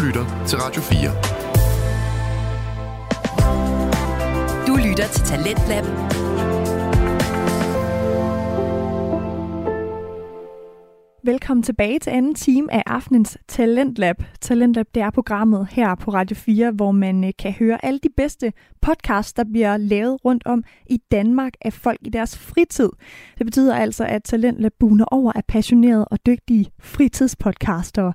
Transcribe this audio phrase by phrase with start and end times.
[0.00, 1.10] lytter til Radio 4.
[4.66, 6.09] Du lytter til Talentlab.
[11.22, 14.22] Velkommen tilbage til anden time af aftenens Talentlab.
[14.40, 18.08] Talentlab det er programmet her på Radio 4, hvor man øh, kan høre alle de
[18.16, 22.88] bedste podcasts, der bliver lavet rundt om i Danmark af folk i deres fritid.
[23.38, 28.12] Det betyder altså, at Talentlab buner over af passionerede og dygtige fritidspodcaster.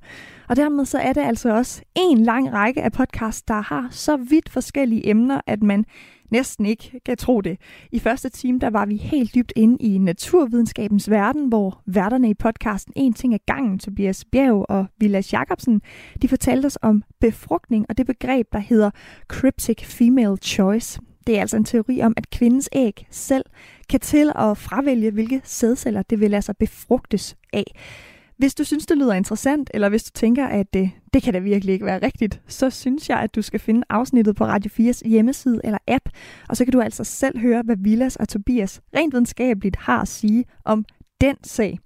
[0.50, 4.18] Og dermed så er det altså også en lang række af podcasts, der har så
[4.18, 5.86] vidt forskellige emner, at man
[6.32, 7.60] næsten ikke kan tro det.
[7.92, 12.34] I første time, der var vi helt dybt inde i naturvidenskabens verden, hvor værterne i
[12.34, 15.82] podcasten En ting af gangen, Tobias Bjerg og Vilas Jacobsen,
[16.22, 18.90] de fortalte os om befrugtning og det begreb, der hedder
[19.28, 21.00] cryptic female choice.
[21.28, 23.46] Det er altså en teori om, at kvindens æg selv
[23.90, 27.66] kan til at fravælge, hvilke sædceller det vil lade sig befrugtes af.
[28.38, 31.40] Hvis du synes, det lyder interessant, eller hvis du tænker, at det, det kan da
[31.40, 35.10] virkelig ikke være rigtigt, så synes jeg, at du skal finde afsnittet på Radio 4's
[35.10, 36.10] hjemmeside eller app,
[36.50, 40.08] og så kan du altså selv høre, hvad Villas og Tobias rent videnskabeligt har at
[40.08, 40.86] sige om
[41.22, 41.80] den sag.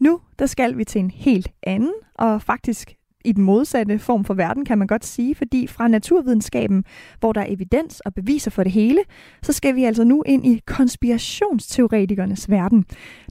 [0.00, 4.34] Nu der skal vi til en helt anden, og faktisk i den modsatte form for
[4.34, 6.84] verden, kan man godt sige, fordi fra naturvidenskaben,
[7.20, 9.00] hvor der er evidens og beviser for det hele,
[9.42, 12.84] så skal vi altså nu ind i konspirationsteoretikernes verden.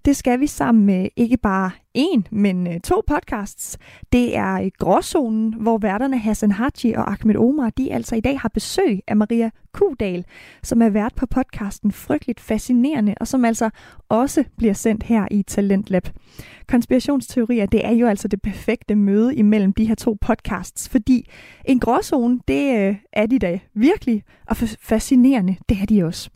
[0.08, 3.78] Det skal vi sammen med ikke bare en, men øh, to podcasts.
[4.12, 8.40] Det er øh, Gråzonen, hvor værterne Hassan Haji og Ahmed Omar, de altså i dag
[8.40, 10.26] har besøg af Maria Kudal,
[10.64, 13.70] som er vært på podcasten Frygteligt Fascinerende, og som altså
[14.10, 16.10] også bliver sendt her i Talentlab.
[16.68, 21.30] Konspirationsteorier, det er jo altså det perfekte møde imellem de her to podcasts, fordi
[21.66, 26.30] en gråzone, det øh, er de da virkelig, og fascinerende, det er de også.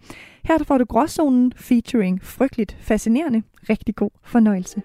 [0.44, 3.44] Her får du gråzonen featuring Frygteligt Fascinerende.
[3.70, 4.82] Rigtig god fornøjelse.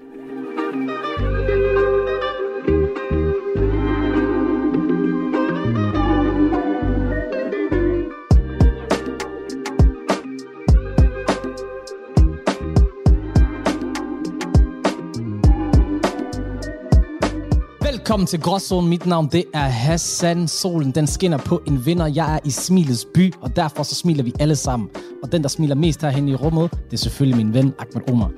[18.07, 18.91] Velkommen til Gråzonen.
[18.91, 20.49] Mit navn det er Hassan.
[20.49, 22.07] Solen den skinner på en vinder.
[22.07, 24.89] Jeg er i Smilets by, og derfor så smiler vi alle sammen.
[25.23, 28.31] Og den, der smiler mest herhen i rummet, det er selvfølgelig min ven Ahmed Omar.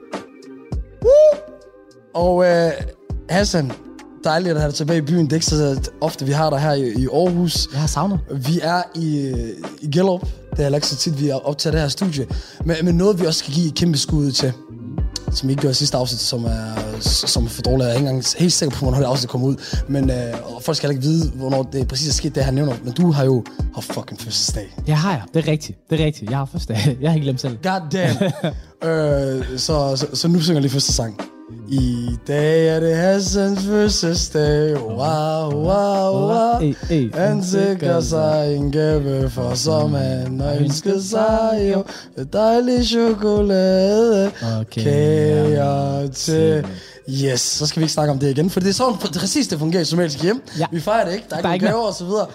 [1.03, 1.41] Woo!
[2.15, 2.71] Og øh,
[3.31, 3.73] Hassan,
[4.25, 5.25] dejligt at have dig tilbage i byen.
[5.25, 7.69] Det er ikke så ofte, vi har dig her i, i Aarhus.
[7.73, 8.21] Jeg har savnet.
[8.31, 9.33] Vi er i,
[9.81, 10.29] i Gellerup.
[10.57, 12.27] Det er ikke så tit, vi er optaget det her studie.
[12.65, 14.53] Men, men noget, vi også skal give et kæmpe skud til
[15.33, 17.85] som ikke gjorde sidste afsnit, som er, som er for dårligt.
[17.85, 19.57] Jeg er ikke engang helt sikker på, hvornår det afsnit kommer ud.
[19.89, 22.75] Men øh, og folk skal ikke vide, hvornår det præcis er sket, det han nævner.
[22.85, 23.45] Men du har jo
[23.75, 24.75] haft fucking fødselsdag.
[24.87, 25.23] Det har jeg.
[25.35, 25.79] Det er rigtigt.
[25.91, 26.31] Det er rigtigt.
[26.31, 26.97] Jeg har fødselsdag.
[27.01, 27.59] Jeg har ikke glemt selv.
[27.63, 28.17] God damn.
[28.91, 31.21] øh, så, så, så, nu synger jeg lige første sang.
[31.69, 34.77] I dag er det Hassans fødselsdag.
[34.77, 36.73] Wow, wow, wow.
[37.15, 41.73] Han sikrer sig en gave for som han har ønsket sig.
[41.75, 41.85] Jo,
[42.33, 44.33] dejlig chokolade.
[44.61, 46.67] Okay, kager til...
[47.11, 49.59] Yes, så skal vi ikke snakke om det igen, for det er sådan præcis, det
[49.59, 50.43] fungerer i somalisk hjem.
[50.59, 50.67] Ja.
[50.73, 52.27] Vi fejrer det ikke, der er, der er ikke gaver og så videre.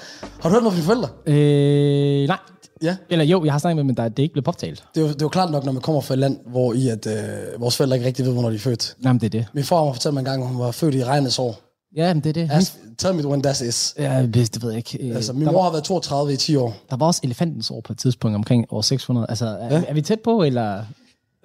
[0.42, 1.10] Har du hørt noget fra dine forældre?
[1.28, 2.38] Øh, nej.
[2.84, 2.96] Ja.
[3.10, 4.84] Eller jo, jeg har snakket med men der, det er ikke blevet påtalt.
[4.96, 6.74] Det er, jo, det er jo klart nok, når man kommer fra et land, hvor
[6.74, 8.96] i at, øh, vores forældre ikke rigtig ved, hvornår de er født.
[9.04, 9.46] Jamen, det er det.
[9.54, 11.60] Min far har fortalt mig en gang, at hun var født i regnets år.
[11.96, 12.52] Ja, men det er det.
[12.52, 13.96] Ask, tell me when that is.
[13.98, 15.16] Ja, det, det ved jeg ikke.
[15.16, 16.76] Altså, min der mor var, har været 32 i 10 år.
[16.90, 19.26] Der var også elefantens år på et tidspunkt omkring år 600.
[19.30, 19.84] Altså, er, ja.
[19.88, 20.84] er vi tæt på, eller...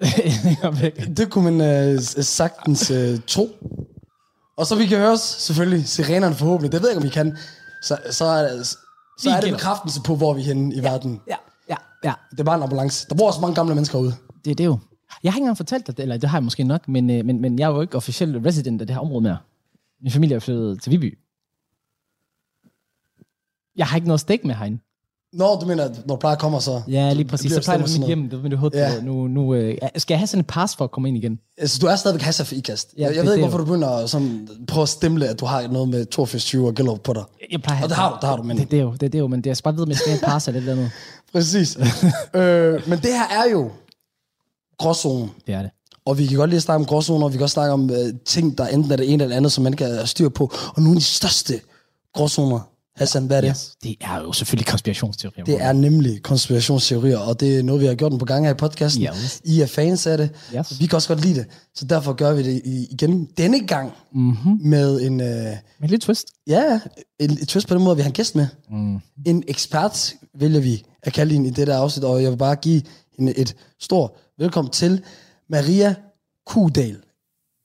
[1.17, 3.49] det kunne man øh, sagtens øh, tro.
[4.57, 6.71] Og så vi kan høre os, selvfølgelig, sirenerne forhåbentlig.
[6.71, 7.37] Det ved jeg ikke, om vi kan.
[7.81, 8.63] Så, så, er,
[9.21, 11.21] så, er det bekræftelse på, hvor vi er henne i ja, verden.
[11.27, 11.35] Ja,
[11.69, 12.13] ja, ja.
[12.31, 13.07] Det er bare en ambulance.
[13.09, 14.15] Der bor også mange gamle mennesker ude.
[14.45, 14.79] Det er det jo.
[15.23, 17.25] Jeg har ikke engang fortalt dig det, eller det har jeg måske nok, men, øh,
[17.25, 19.37] men, men jeg er jo ikke officielt resident af det her område mere.
[20.01, 21.19] Min familie er flyttet til Viby.
[23.75, 24.79] Jeg har ikke noget stik med herinde.
[25.33, 26.81] Nå, du mener, når du plejer at komme, så...
[26.87, 27.51] Ja, lige præcis.
[27.51, 28.29] Så plejer det mit hjem.
[28.29, 29.01] Det vil du håbe ja.
[29.01, 31.39] Nu, nu, øh, skal jeg have sådan en pass for at komme ind igen?
[31.57, 32.93] Altså, du er stadigvæk hasser for ikast.
[32.97, 35.45] Ja, jeg, jeg ved ikke, hvorfor du begynder at sådan, prøve at stemple, at du
[35.45, 37.23] har noget med 82 og Gellup på dig.
[37.51, 38.57] Jeg plejer og det har du, det har du, men...
[38.57, 39.97] Det, det, er jo, det, det er jo, men det er bare ved, at jeg
[39.97, 40.91] skal have pass eller det andet.
[41.33, 41.77] Præcis.
[42.33, 43.71] øh, men det her er jo
[44.77, 45.29] gråzonen.
[45.47, 45.71] Det er det.
[46.05, 47.89] Og vi kan godt lide at snakke om gråzoner, og vi kan også snakke om
[47.89, 50.51] uh, ting, der enten er det ene eller andet, som man kan have styr på.
[50.75, 51.53] Og nogle af de største
[52.13, 52.59] gråzoner,
[52.99, 53.49] Hassan, hvad er det?
[53.49, 55.45] Yes, det er jo selvfølgelig konspirationsteorier.
[55.45, 58.53] Det er nemlig konspirationsteorier, og det er noget, vi har gjort den på gange her
[58.53, 59.03] i podcasten.
[59.03, 59.41] Yes.
[59.43, 60.29] I er fans af det.
[60.55, 60.79] Yes.
[60.79, 64.59] Vi kan også godt lide det, så derfor gør vi det igen denne gang mm-hmm.
[64.61, 65.13] med en...
[65.13, 66.27] Uh, med en lille twist.
[66.47, 66.79] Ja,
[67.19, 68.47] en, en twist på den måde, vi har en gæst med.
[68.69, 68.99] Mm.
[69.25, 72.55] En ekspert vælger vi at kalde hende i det der afsnit, og jeg vil bare
[72.55, 72.81] give
[73.17, 75.01] hende et stort velkommen til
[75.49, 75.95] Maria
[76.47, 76.97] Kudal.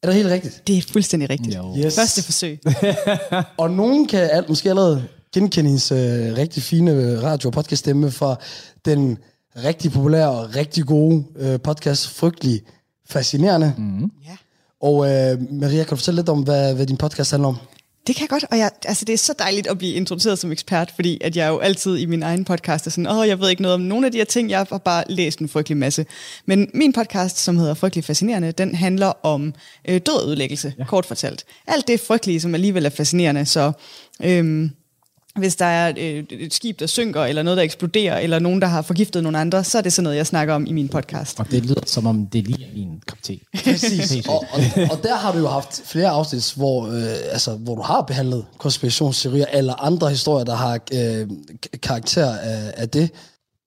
[0.04, 0.62] Er det helt rigtigt?
[0.66, 1.56] Det er fuldstændig rigtigt.
[1.56, 1.76] Jo.
[1.76, 1.94] Yes.
[1.94, 2.60] Første forsøg.
[3.62, 8.36] Og nogen kan alt, måske allerede genkende hendes øh, rigtig fine radio- og podcaststemme fra
[8.84, 9.18] den
[9.56, 12.62] rigtig populære og rigtig gode øh, podcast, Frygtelig
[13.08, 13.74] Fascinerende.
[13.78, 14.10] Mm.
[14.26, 14.36] Ja.
[14.80, 17.56] Og øh, Maria, kan du fortælle lidt om, hvad, hvad din podcast handler om?
[18.06, 20.52] Det kan jeg godt, og jeg, altså det er så dejligt at blive introduceret som
[20.52, 23.50] ekspert, fordi at jeg jo altid i min egen podcast er sådan, åh, jeg ved
[23.50, 26.06] ikke noget om nogle af de her ting, jeg har bare læst en frygtelig masse.
[26.46, 29.54] Men min podcast, som hedder Frygtelig Fascinerende, den handler om
[29.88, 30.84] øh, død og ødelæggelse, ja.
[30.84, 31.44] kort fortalt.
[31.66, 33.72] Alt det frygtelige, som alligevel er fascinerende, så...
[34.22, 34.70] Øhm,
[35.38, 38.66] hvis der er et, et skib, der synker, eller noget, der eksploderer, eller nogen, der
[38.66, 41.40] har forgiftet nogle andre, så er det sådan noget, jeg snakker om i min podcast.
[41.40, 43.40] Og det lyder som om, det lige er min kop te.
[43.64, 44.28] Præcis.
[44.28, 44.60] og, og,
[44.90, 48.44] og der har du jo haft flere afsnit, hvor, øh, altså, hvor du har behandlet
[48.58, 51.28] konspirationsteorier eller andre historier, der har øh,
[51.82, 53.10] karakter af, af det.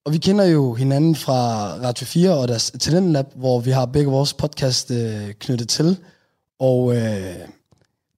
[0.04, 4.10] Og vi kender jo hinanden fra Radio 4 og deres Talentlab, hvor vi har begge
[4.10, 5.96] vores podcast øh, knyttet til.
[6.60, 7.34] Og øh,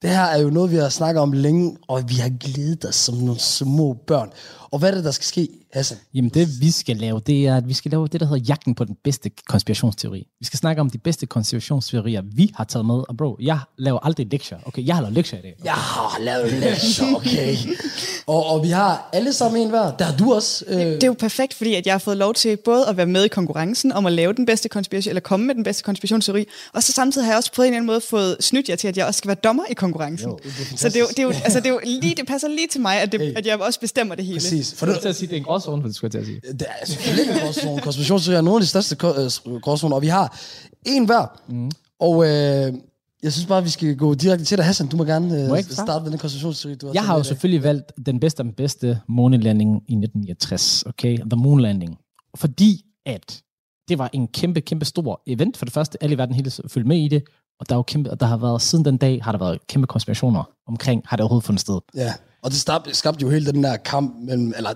[0.03, 2.95] det her er jo noget, vi har snakket om længe, og vi har glædet os
[2.95, 4.31] som nogle små børn.
[4.73, 5.99] Og hvad er det, der skal ske, Hassan?
[6.15, 8.75] Jamen det vi skal lave, det er, at vi skal lave det, der hedder jagten
[8.75, 10.27] på den bedste konspirationsteori.
[10.41, 12.95] Vi skal snakke om de bedste konspirationsteorier, vi har taget med.
[13.09, 14.59] Og bro, jeg laver aldrig lektier.
[14.65, 15.55] Okay, jeg har lavet lektier i dag.
[15.65, 17.57] Jeg har lavet lektier, okay.
[18.27, 19.97] og, og vi har alle sammen en hver.
[19.97, 20.65] Der har du også.
[20.69, 23.07] Øh, Det er jo perfekt, fordi at jeg har fået lov til både at være
[23.07, 26.45] med i konkurrencen om at lave den bedste konspiration, eller komme med den bedste konspirationsteori,
[26.73, 28.89] og så samtidig har jeg også på en eller anden måde fået snydt jer til,
[28.89, 30.31] at jeg også skal være dommer i konkurrencen.
[30.31, 32.27] Jo, det så det er jo, det er jo, altså det er jo lige, det
[32.27, 33.33] passer lige til mig, at, det, Hey.
[33.37, 34.37] at jeg også bestemmer det hele.
[34.41, 34.60] Præcis.
[34.65, 36.41] For For det, det til at sige, det er en gråzone, for jeg sige.
[36.41, 37.81] det er selvfølgelig en gråzone.
[37.87, 40.41] Konspirationsteorier er nogle af de største øh, gråzoner, og vi har
[40.87, 41.41] en hver.
[41.49, 41.71] Mm.
[42.01, 42.75] Og øh,
[43.23, 44.67] jeg synes bare, vi skal gå direkte til dig.
[44.67, 47.05] Hassan, du må gerne Må øh, jeg ikke starte med den konspirationsteori, du har Jeg
[47.05, 51.19] har jo selvfølgelig valgt den bedste af den bedste månelanding i 1969, okay?
[51.19, 51.99] The Moon Landing.
[52.37, 53.43] Fordi at
[53.89, 55.57] det var en kæmpe, kæmpe stor event.
[55.57, 57.23] For det første, alle i verden hele følge med i det.
[57.61, 59.67] Og der, er jo kæmpe, og der har været, siden den dag, har der været
[59.67, 61.81] kæmpe konspirationer omkring, har det overhovedet fundet sted.
[61.95, 64.71] Ja, og det skabte, skabte jo hele den der kamp mellem, eller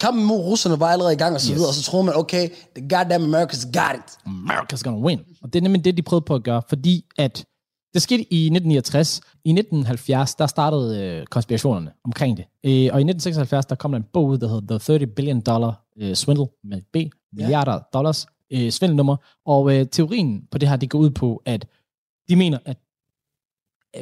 [0.00, 1.56] kampen mod russerne var allerede i gang og så Yes.
[1.56, 4.18] videre, og så troede man, okay, the goddamn Americans got it.
[4.26, 5.20] America's gonna win.
[5.42, 7.44] Og det er nemlig det, de prøvede på at gøre, fordi at
[7.94, 9.20] det skete i 1969.
[9.44, 12.44] I 1970, der startede øh, konspirationerne omkring det.
[12.64, 15.40] Øh, og i 1976, der kom der en bog ud, der hedder The 30 Billion
[15.40, 16.96] Dollar øh, Swindle med B,
[17.32, 19.16] milliarder dollars øh, svindelnummer.
[19.46, 21.66] Og øh, teorien på det her, det går ud på, at
[22.28, 22.76] de mener, at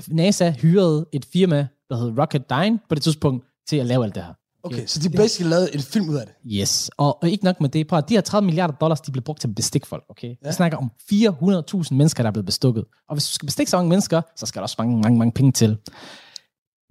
[0.09, 4.23] NASA hyrede et firma, der hed Rocketdyne på det tidspunkt, til at lave alt det
[4.23, 4.33] her.
[4.63, 6.35] Okay, så de basically lavede en film ud af det.
[6.47, 7.87] Yes, og, og ikke nok med det.
[7.87, 10.29] Prøv, de her 30 milliarder dollars, de blev brugt til at bestikke folk, okay?
[10.29, 10.49] Ja.
[10.49, 12.85] Vi snakker om 400.000 mennesker, der er blevet bestukket.
[13.09, 15.33] Og hvis du skal bestikke så mange mennesker, så skal der også mange, mange, mange
[15.33, 15.79] penge til.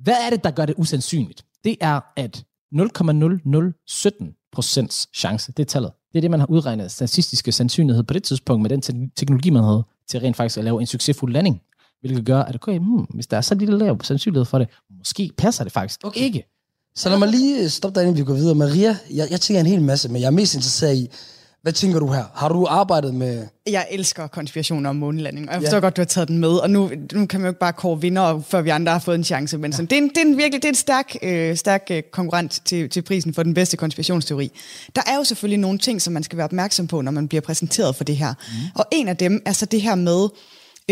[0.03, 1.45] Hvad er det, der gør det usandsynligt?
[1.63, 2.43] Det er, at
[2.75, 5.91] 0,0017 procents chance, det er tallet.
[6.11, 9.49] Det er det, man har udregnet statistiske sandsynlighed på det tidspunkt med den te- teknologi,
[9.49, 11.61] man havde til rent faktisk at lave en succesfuld landing.
[12.01, 14.67] Hvilket gør, at okay, hmm, hvis der er så lille lav sandsynlighed for det,
[14.97, 16.21] måske passer det faktisk okay.
[16.21, 16.43] ikke.
[16.95, 18.55] Så lad mig lige stoppe dig, inden vi går videre.
[18.55, 21.09] Maria, jeg, jeg tænker en hel masse, men jeg er mest interesseret i,
[21.61, 22.23] hvad tænker du her?
[22.35, 23.47] Har du arbejdet med...
[23.69, 25.65] Jeg elsker konspirationer om månelanding, og jeg Ja.
[25.65, 25.81] forstår ja.
[25.81, 28.01] godt, du har taget den med, og nu, nu kan man jo ikke bare kåre
[28.01, 30.21] vinder, før vi andre har fået en chance, men sådan, det, er en, det er
[30.21, 33.53] en virkelig det er en stærk, øh, stærk øh, konkurrent til, til prisen for den
[33.53, 34.51] bedste konspirationsteori.
[34.95, 37.41] Der er jo selvfølgelig nogle ting, som man skal være opmærksom på, når man bliver
[37.41, 38.33] præsenteret for det her.
[38.33, 38.55] Mm.
[38.75, 40.27] Og en af dem er så det her med,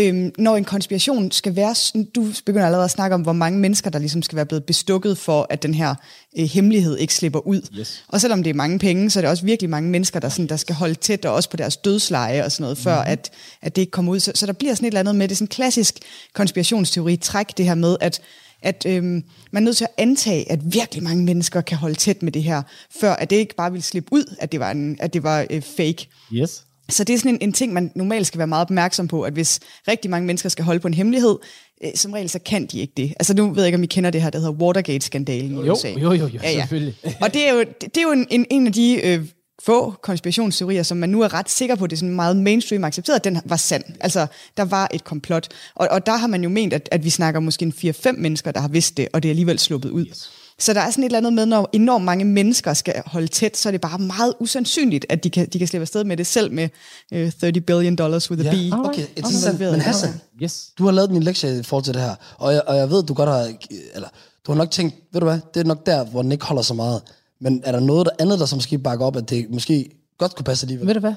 [0.00, 1.74] Øhm, når en konspiration skal være,
[2.14, 5.18] du begynder allerede at snakke om, hvor mange mennesker, der ligesom skal være blevet bestukket
[5.18, 5.94] for, at den her
[6.38, 7.60] øh, hemmelighed ikke slipper ud.
[7.78, 8.04] Yes.
[8.08, 10.46] Og selvom det er mange penge, så er det også virkelig mange mennesker, der, sådan,
[10.46, 13.10] der skal holde tæt, og også på deres dødsleje og sådan noget, før Mhm.
[13.10, 13.30] at,
[13.62, 14.20] at det ikke kommer ud.
[14.20, 15.94] Så, så der bliver sådan et eller andet med, det er sådan en klassisk
[16.34, 18.20] konspirationsteori-træk, det her med, at
[18.62, 22.22] at øhm, man er nødt til at antage, at virkelig mange mennesker kan holde tæt
[22.22, 22.62] med det her,
[23.00, 25.46] før at det ikke bare vil slippe ud, at det var, en, at det var
[25.50, 26.08] øh, fake.
[26.32, 26.62] Yes.
[26.88, 29.32] Så det er sådan en, en ting, man normalt skal være meget opmærksom på, at
[29.32, 31.36] hvis rigtig mange mennesker skal holde på en hemmelighed,
[31.84, 33.14] øh, som regel så kan de ikke det.
[33.18, 35.72] Altså nu ved jeg ikke, om I kender det her, der hedder Watergate-skandalen i Jo,
[35.72, 35.88] USA.
[35.88, 36.94] jo, jo, jo, selvfølgelig.
[37.22, 39.26] Og det er jo, det, det er jo en, en, en af de øh,
[39.64, 43.16] få konspirationsteorier, som man nu er ret sikker på, det er sådan meget mainstream accepteret,
[43.16, 43.84] at den var sand.
[44.00, 44.26] Altså,
[44.56, 45.48] der var et komplot.
[45.74, 47.74] Og, og der har man jo ment, at, at vi snakker måske en
[48.06, 50.06] 4-5 mennesker, der har vidst det, og det er alligevel sluppet ud.
[50.06, 50.30] Yes.
[50.58, 53.56] Så der er sådan et eller andet med, når enormt mange mennesker skal holde tæt,
[53.56, 56.26] så er det bare meget usandsynligt, at de kan, de kan slippe afsted med det
[56.26, 56.68] selv med
[57.12, 58.86] øh, 30 billion dollars with a Ja, B.
[58.86, 59.54] okay, interessant.
[59.54, 59.72] Alright.
[59.72, 60.10] Men Hassan,
[60.42, 60.70] Yes.
[60.78, 63.02] du har lavet din lektie i forhold til det her, og jeg, og jeg ved,
[63.02, 63.52] du godt har,
[63.94, 64.08] eller
[64.46, 66.62] du har nok tænkt, ved du hvad, det er nok der, hvor den ikke holder
[66.62, 67.02] så meget.
[67.40, 70.36] Men er der noget der andet, der så måske bakker op, at det måske godt
[70.36, 70.86] kunne passe alligevel?
[70.86, 71.14] Ved du hvad?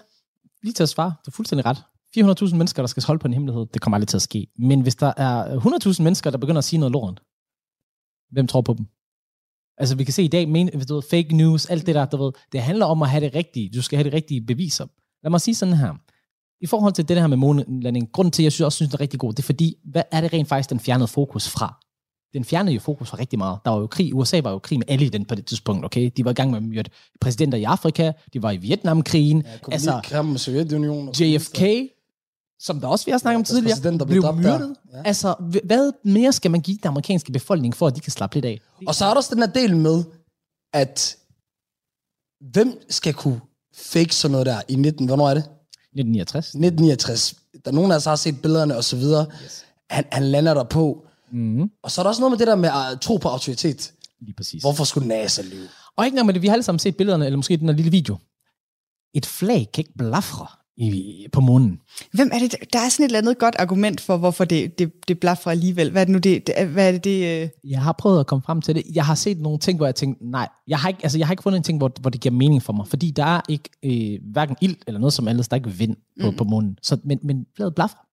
[0.63, 1.13] Lige til at svare.
[1.25, 1.77] Du er fuldstændig ret.
[2.49, 4.47] 400.000 mennesker, der skal holde på en hemmelighed, det kommer aldrig til at ske.
[4.59, 5.59] Men hvis der er
[5.95, 7.21] 100.000 mennesker, der begynder at sige noget lort,
[8.31, 8.85] hvem tror på dem?
[9.79, 12.23] Altså, vi kan se i dag, men, du ved, fake news, alt det der, du
[12.23, 13.69] ved, det handler om at have det rigtige.
[13.75, 14.85] Du skal have det rigtige beviser.
[15.23, 15.93] Lad mig sige sådan her.
[16.61, 18.97] i forhold til det her med månelanding, grunden til, at jeg synes, også synes, det
[18.97, 21.79] er rigtig god, det er fordi, hvad er det rent faktisk, den fjernede fokus fra?
[22.33, 23.59] Den fjernede jo fokus fra rigtig meget.
[23.65, 25.85] Der var jo krig, USA var jo krig med alle i den på det tidspunkt,
[25.85, 26.11] okay?
[26.17, 26.89] De var i gang med at myrde
[27.21, 31.13] præsidenter i Afrika, de var i Vietnamkrigen, Ja, altså, Sovjetunionen.
[31.19, 31.61] JFK,
[32.59, 34.57] som der også vi har snakket om deres tidligere, præsident, der blev blev der.
[34.57, 34.75] myrdet.
[34.93, 35.01] Ja.
[35.05, 38.45] Altså, hvad mere skal man give den amerikanske befolkning, for at de kan slappe lidt
[38.45, 38.61] af?
[38.87, 40.03] Og så er der også den her del med,
[40.73, 41.17] at
[42.51, 43.41] hvem skal kunne
[43.75, 45.43] fake sådan noget der i 19, hvornår er det?
[45.43, 46.45] 1969.
[46.47, 47.35] 1969.
[47.65, 49.25] Der er nogen af os, har set billederne og så videre.
[49.43, 49.65] Yes.
[49.89, 51.05] Han, han lander der på.
[51.31, 51.71] Mm-hmm.
[51.83, 53.93] Og så er der også noget med det der med at tro på autoritet.
[54.21, 54.61] Lige præcis.
[54.63, 55.67] Hvorfor skulle NASA lyve?
[55.95, 57.73] Og ikke nok med det, vi har alle sammen set billederne, eller måske den der
[57.73, 58.17] lille video.
[59.13, 60.47] Et flag kan ikke blafre
[60.79, 61.79] i, på månen.
[62.13, 62.55] Hvem er det?
[62.73, 65.91] Der er sådan et eller andet godt argument for, hvorfor det, det, det blaffer alligevel.
[65.91, 67.49] Hvad er det nu, det, det, hvad er det, det øh...
[67.63, 68.83] Jeg har prøvet at komme frem til det.
[68.93, 71.33] Jeg har set nogle ting, hvor jeg tænkte, nej, jeg har ikke, altså, jeg har
[71.33, 72.87] ikke fundet en ting, hvor, hvor det giver mening for mig.
[72.87, 75.95] Fordi der er ikke øh, hverken ild eller noget som ellers, der er ikke vind
[76.21, 76.37] på, mm.
[76.37, 76.77] på månen.
[76.81, 78.05] Så, men, men flaget blafrer.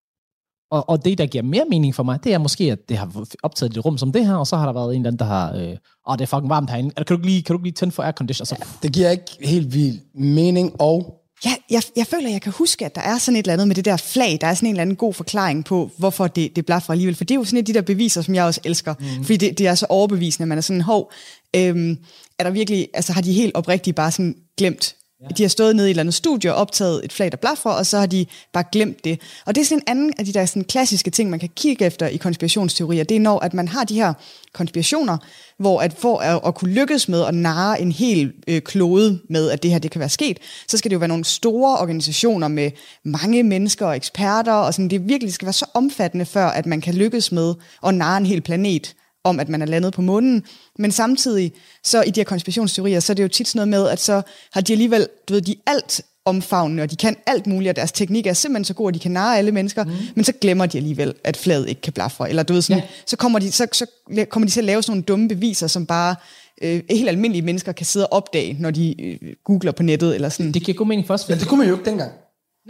[0.70, 3.26] Og, og det, der giver mere mening for mig, det er måske, at det har
[3.42, 5.24] optaget et rum som det her, og så har der været en eller anden, der
[5.24, 5.76] har, øh,
[6.08, 6.90] åh, det er fucking varmt herinde.
[6.96, 8.46] Eller kan du ikke lige, kan du ikke lige tænde for aircondition?
[8.46, 12.84] Så, Det giver ikke helt vildt mening, og Ja, jeg, jeg føler, jeg kan huske,
[12.84, 14.38] at der er sådan et eller andet med det der flag.
[14.40, 17.14] Der er sådan en eller anden god forklaring på, hvorfor det, det blaffer alligevel.
[17.14, 18.94] For det er jo sådan et af de der beviser, som jeg også elsker.
[19.00, 19.24] Mm.
[19.24, 21.12] Fordi det, det er så overbevisende, at man er sådan, hov,
[21.56, 21.98] øhm,
[22.38, 24.96] er der virkelig, altså har de helt oprigtigt bare sådan glemt
[25.30, 25.34] Ja.
[25.34, 27.70] De har stået nede i et eller andet studie og optaget et flag, der blaffer,
[27.70, 29.20] og så har de bare glemt det.
[29.46, 31.84] Og det er sådan en anden af de der sådan klassiske ting, man kan kigge
[31.84, 33.04] efter i konspirationsteorier.
[33.04, 34.12] Det er når, at man har de her
[34.52, 35.18] konspirationer,
[35.58, 39.50] hvor at for at, at kunne lykkes med at narre en hel øh, klode med,
[39.50, 42.48] at det her det kan være sket, så skal det jo være nogle store organisationer
[42.48, 42.70] med
[43.04, 46.80] mange mennesker og eksperter, og sådan, det virkelig skal være så omfattende, før at man
[46.80, 47.54] kan lykkes med
[47.86, 48.94] at narre en hel planet
[49.26, 50.42] om, at man er landet på månen.
[50.78, 51.52] Men samtidig,
[51.84, 54.22] så i de her konspirationsteorier, så er det jo tit sådan noget med, at så
[54.52, 57.92] har de alligevel, du ved, de alt omfavnende, og de kan alt muligt, og deres
[57.92, 59.92] teknik er simpelthen så god, at de kan narre alle mennesker, mm.
[60.14, 62.28] men så glemmer de alligevel, at flaget ikke kan blafre.
[62.28, 62.88] Eller du ved sådan, ja.
[63.06, 63.86] så, kommer de, så, så
[64.30, 66.16] kommer de til at lave sådan nogle dumme beviser, som bare
[66.62, 70.14] øh, helt almindelige mennesker kan sidde og opdage, når de øh, googler på nettet.
[70.14, 70.52] Eller sådan.
[70.52, 71.28] det giver god mening for os.
[71.28, 72.12] men det kunne man jo ikke dengang.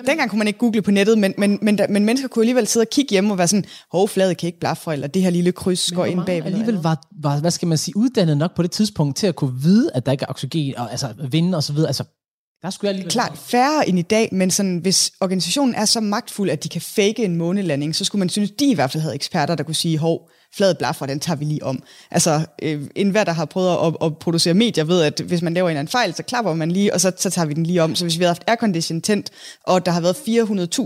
[0.06, 2.84] Dengang kunne man ikke google på nettet, men, men, men, men mennesker kunne alligevel sidde
[2.84, 5.52] og kigge hjemme og være sådan, hov, fladet kan ikke blafre, eller det her lille
[5.52, 6.44] kryds går ind bag.
[6.44, 9.62] alligevel var, var, hvad skal man sige, uddannet nok på det tidspunkt til at kunne
[9.62, 11.88] vide, at der ikke er oxygen, og altså vind og så videre.
[11.88, 12.04] Altså,
[12.62, 13.12] der skulle jeg alligevel...
[13.12, 16.80] Klart færre end i dag, men sådan, hvis organisationen er så magtfuld, at de kan
[16.80, 19.74] fake en månelanding, så skulle man synes, de i hvert fald havde eksperter, der kunne
[19.74, 21.82] sige, hov, flad blaffer, den tager vi lige om.
[22.10, 25.68] Altså, øh, enhver, der har prøvet at, at producere medier, ved, at hvis man laver
[25.68, 27.82] en eller anden fejl, så klapper man lige, og så, så tager vi den lige
[27.82, 27.94] om.
[27.94, 29.30] Så hvis vi havde haft aircondition tændt,
[29.64, 30.16] og der har været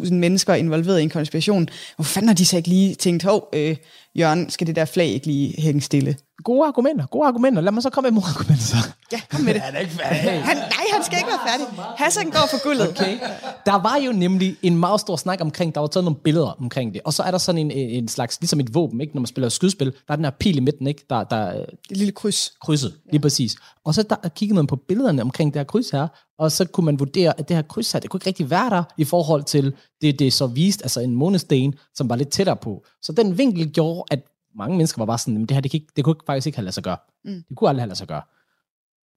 [0.04, 3.48] 400.000 mennesker involveret i en konspiration, hvor fanden har de så ikke lige tænkt, hov,
[3.52, 3.76] øh,
[4.18, 6.16] Jørgen, skal det der flag ikke lige hænge stille?
[6.44, 7.62] Gode argumenter, gode argumenter.
[7.62, 8.76] Lad mig så komme med modargumenter så.
[9.12, 9.62] Ja, kom med det.
[9.66, 10.44] Han er ikke færdig.
[10.44, 11.66] Han, nej, han skal ikke være færdig.
[11.96, 12.88] Hassan går for guldet.
[12.88, 13.18] Okay.
[13.66, 16.94] Der var jo nemlig en meget stor snak omkring, der var taget nogle billeder omkring
[16.94, 19.14] det, og så er der sådan en, en slags, ligesom et våben, ikke?
[19.14, 21.04] når man spiller skydespil, der er den her pil i midten, ikke?
[21.10, 22.52] der, der Et lille kryds.
[22.62, 23.56] krydset, lige præcis.
[23.84, 26.84] Og så der, kiggede man på billederne omkring det her kryds her, og så kunne
[26.84, 29.44] man vurdere, at det her kryds her, det kunne ikke rigtig være der, i forhold
[29.44, 32.84] til det, det så vist, altså en månesten, som var lidt tættere på.
[33.02, 34.20] Så den vinkel gjorde, at
[34.56, 36.58] mange mennesker var bare sådan, "Jamen, det her, det, kan ikke, det kunne faktisk ikke
[36.58, 36.96] have lade sig gøre.
[37.24, 37.42] Mm.
[37.48, 38.22] Det kunne aldrig have lade sig gøre.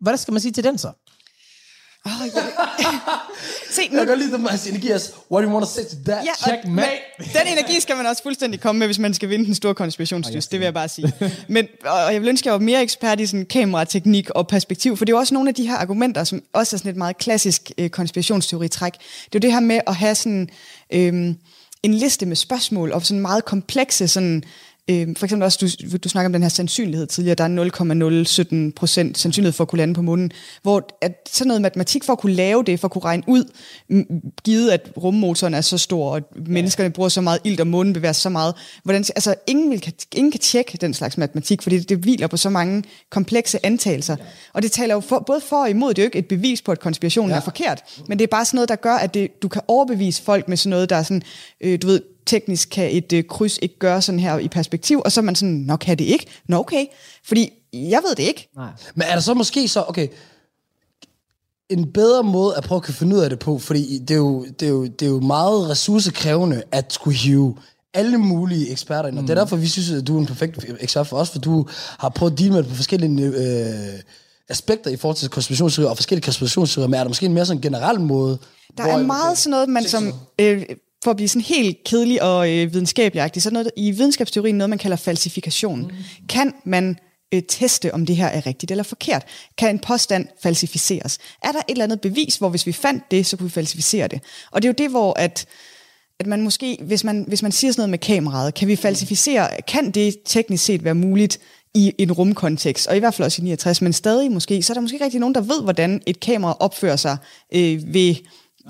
[0.01, 0.91] Hvad skal man sige til den så?
[2.05, 2.43] Oh, jeg...
[3.71, 4.99] Se, nu, Jeg kan lide, at hans energi er,
[5.31, 6.25] what do you want to say to that?
[6.25, 6.87] Ja, Checkmate.
[7.19, 9.75] men Den energi skal man også fuldstændig komme med, hvis man skal vinde den store
[9.75, 11.13] konspirationsdyst, det vil jeg bare sige.
[11.49, 14.97] Men, og jeg vil ønske, at jeg var mere ekspert i sådan kamerateknik og perspektiv,
[14.97, 16.97] for det er jo også nogle af de her argumenter, som også er sådan et
[16.97, 18.93] meget klassisk øh, konspirationsteoritræk.
[18.93, 20.49] Det er jo det her med at have sådan
[20.93, 21.13] øh,
[21.83, 24.43] en liste med spørgsmål, og sådan meget komplekse sådan
[24.89, 28.71] Øh, for eksempel også, du, du snakker om den her sandsynlighed tidligere, der er 0,017
[28.71, 32.19] procent sandsynlighed for at kunne lande på månen, hvor at sådan noget matematik for at
[32.19, 33.43] kunne lave det, for at kunne regne ud,
[34.43, 38.13] givet at rummotoren er så stor, og menneskerne bruger så meget ilt, og månen bevæger
[38.13, 41.79] sig så meget, hvordan, altså ingen, vil, kan, ingen kan tjekke den slags matematik, fordi
[41.79, 44.15] det, det hviler på så mange komplekse antagelser.
[44.53, 46.61] Og det taler jo for, både for og imod, det er jo ikke et bevis
[46.61, 47.35] på, at konspirationen ja.
[47.35, 50.23] er forkert, men det er bare sådan noget, der gør, at det, du kan overbevise
[50.23, 51.21] folk med sådan noget, der er sådan,
[51.61, 55.11] øh, du ved, teknisk kan et øh, kryds ikke gøre sådan her i perspektiv, og
[55.11, 56.25] så er man sådan, nok kan det ikke.
[56.47, 56.85] Nå okay,
[57.23, 58.49] fordi jeg ved det ikke.
[58.55, 58.69] Nej.
[58.95, 60.07] Men er der så måske så, okay,
[61.69, 64.17] en bedre måde at prøve at kunne finde ud af det på, fordi det er
[64.17, 67.55] jo, det er jo, det er jo meget ressourcekrævende at skulle hive
[67.93, 69.27] alle mulige eksperter ind, og mm.
[69.27, 71.65] det er derfor, vi synes, at du er en perfekt ekspert for os, for du
[71.99, 73.99] har prøvet at deal med det på forskellige øh,
[74.49, 77.61] aspekter i forhold til konspirationsteorier og forskellige konspirationsteorier, men er der måske en mere sådan
[77.61, 78.37] generel måde?
[78.77, 80.63] Der er meget sådan noget, man som, øh,
[81.03, 84.69] for at blive sådan helt kedelig og øh, videnskabelig så er noget i videnskabsteorien noget,
[84.69, 85.81] man kalder falsifikation.
[85.81, 85.91] Mm.
[86.29, 86.97] Kan man
[87.33, 89.23] øh, teste, om det her er rigtigt eller forkert.
[89.57, 91.19] Kan en påstand falsificeres?
[91.43, 94.07] Er der et eller andet bevis, hvor hvis vi fandt det, så kunne vi falsificere
[94.07, 94.21] det?
[94.51, 95.45] Og det er jo det, hvor at,
[96.19, 99.61] at man måske, hvis man, hvis man siger sådan noget med kameraet, kan vi falsificere,
[99.67, 101.39] kan det teknisk set være muligt
[101.75, 104.75] i en rumkontekst, og i hvert fald også i 69, men stadig måske, så er
[104.75, 107.17] der måske ikke rigtig nogen, der ved, hvordan et kamera opfører sig
[107.53, 108.15] øh, ved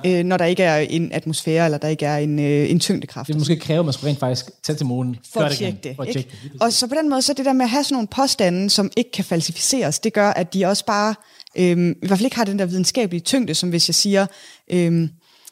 [0.05, 3.27] øh, når der ikke er en atmosfære, eller der ikke er en, øh, en tyngdekraft.
[3.27, 5.17] Det måske kræve, at man skulle rent faktisk tage til månen.
[5.33, 5.95] For at tjekke det.
[5.95, 6.62] For at tjekke det.
[6.62, 8.91] Og så på den måde, så det der med at have sådan nogle påstande, som
[8.97, 11.15] ikke kan falsificeres, det gør, at de også bare,
[11.55, 14.25] øh, i hvert fald ikke har den der videnskabelige tyngde, som hvis jeg siger,
[14.71, 15.09] øh,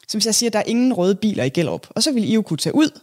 [0.08, 1.86] som hvis jeg siger, at der er ingen røde biler i Gellerup.
[1.90, 3.00] Og så vil I jo kunne tage ud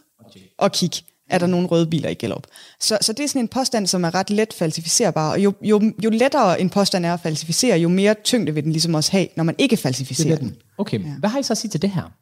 [0.58, 0.96] og kigge
[1.30, 2.46] er der nogle røde biler i Gellerup.
[2.80, 5.92] Så, så det er sådan en påstand, som er ret let falsificerbar, og jo, jo,
[6.04, 9.26] jo lettere en påstand er at falsificere, jo mere tyngde vil den ligesom også have,
[9.36, 10.56] når man ikke falsificerer den.
[10.78, 11.14] Okay, ja.
[11.18, 12.12] hvad har I så at sige til det her?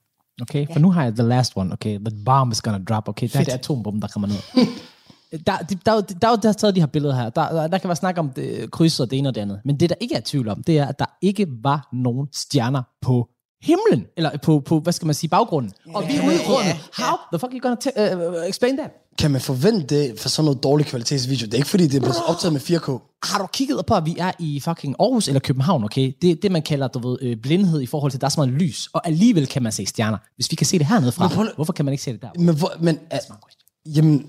[0.43, 0.79] Okay, for ja.
[0.79, 3.45] nu har jeg the last one, okay, the bomb is gonna drop, okay, der er
[3.45, 4.37] det atombomben, der kommer ned.
[5.31, 7.31] der, der, der, der, der er stadig de her billeder her.
[7.31, 9.61] Der, der, der kan være snak om det, kryds og det ene og det andet.
[9.65, 12.83] Men det, der ikke er tvivl om, det er, at der ikke var nogen stjerner
[13.03, 13.29] på
[13.63, 15.73] himlen, eller på, på hvad skal man sige, baggrunden.
[15.87, 15.97] Yeah.
[15.97, 16.77] Og vi er ude i rummet.
[16.93, 18.91] How the fuck are you gonna uh, explain that?
[19.19, 21.47] Kan man forvente det for sådan noget dårlig kvalitetsvideo?
[21.47, 23.19] Det er ikke fordi, det er blevet optaget med 4K.
[23.23, 26.13] Har du kigget på, at vi er i fucking Aarhus eller København, okay?
[26.23, 28.41] Det det, man kalder, du ved, øh, blindhed i forhold til, at der er så
[28.41, 30.19] meget lys, og alligevel kan man se stjerner.
[30.37, 32.31] Hvis vi kan se det hernede fra, prøv, hvorfor kan man ikke se det der?
[32.39, 34.27] Men, hvor, men uh, jamen,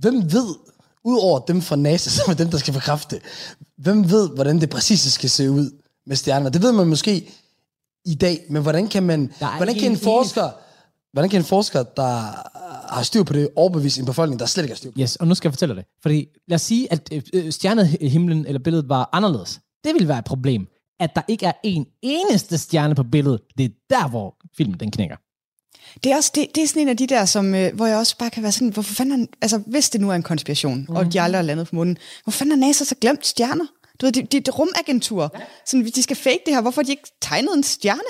[0.00, 0.54] hvem ved,
[1.04, 3.20] udover dem fra NASA, som er dem, der skal bekræfte
[3.82, 5.70] hvem ved, hvordan det præcis skal se ud
[6.06, 6.50] med stjerner?
[6.50, 7.32] Det ved man måske
[8.04, 10.50] i dag, men hvordan kan man, hvordan kan en forsker,
[11.12, 12.08] hvordan kan en forsker, der
[12.94, 15.02] har styr på det, overbevise en befolkning, der slet ikke har styr på det?
[15.02, 15.90] Yes, og nu skal jeg fortælle dig det.
[16.02, 19.60] Fordi lad os sige, at øh, stjernehimlen eller billedet var anderledes.
[19.84, 20.66] Det vil være et problem,
[21.00, 23.40] at der ikke er en eneste stjerne på billedet.
[23.58, 25.16] Det er der, hvor filmen den knækker.
[26.04, 27.96] Det er, også, det, det er sådan en af de der, som, øh, hvor jeg
[27.96, 30.96] også bare kan være sådan, hvorfor fanden, altså hvis det nu er en konspiration, mm-hmm.
[30.96, 33.66] og de aldrig er landet på munden, hvorfor fanden har NASA så glemt stjerner?
[34.02, 35.30] Du ved, det, det er rumagentur.
[35.34, 35.44] Ja.
[35.66, 36.60] Sådan, de skal fake det her.
[36.60, 38.00] Hvorfor har de ikke tegnet en stjerne?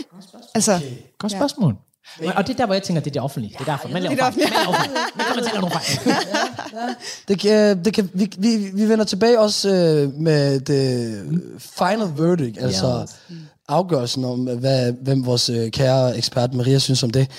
[0.55, 0.87] Altså, okay.
[1.19, 1.77] Godt spørgsmål.
[2.23, 2.37] Ja.
[2.37, 3.55] Og det er der, hvor jeg tænker, det er det offentlige.
[3.59, 3.89] Det er derfor.
[3.89, 4.35] Man laver fejl.
[4.37, 4.91] Man laver fejl.
[5.17, 6.97] Man kommer til at lave nogle fejl.
[7.29, 12.59] Det kan, det kan, vi, vi, vi vender tilbage også øh, med det final verdict,
[12.61, 13.39] altså yes.
[13.69, 17.31] afgørelsen om, hvad, hvem vores øh, kære ekspert Maria synes om det.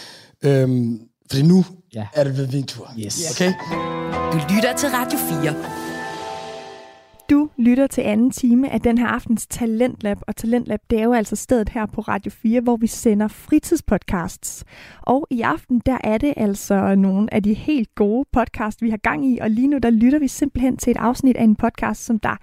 [0.43, 0.99] Øhm,
[1.31, 2.07] fordi nu ja.
[2.13, 2.91] er det ved min tur.
[2.99, 3.31] Yes.
[3.31, 3.53] Okay?
[4.31, 5.92] Du lytter til Radio 4.
[7.29, 11.13] Du lytter til anden time af den her aftens Talentlab, og Talentlab det er jo
[11.13, 14.63] altså stedet her på Radio 4, hvor vi sender fritidspodcasts.
[15.01, 18.97] Og i aften, der er det altså nogle af de helt gode podcasts, vi har
[18.97, 22.05] gang i, og lige nu der lytter vi simpelthen til et afsnit af en podcast,
[22.05, 22.37] som der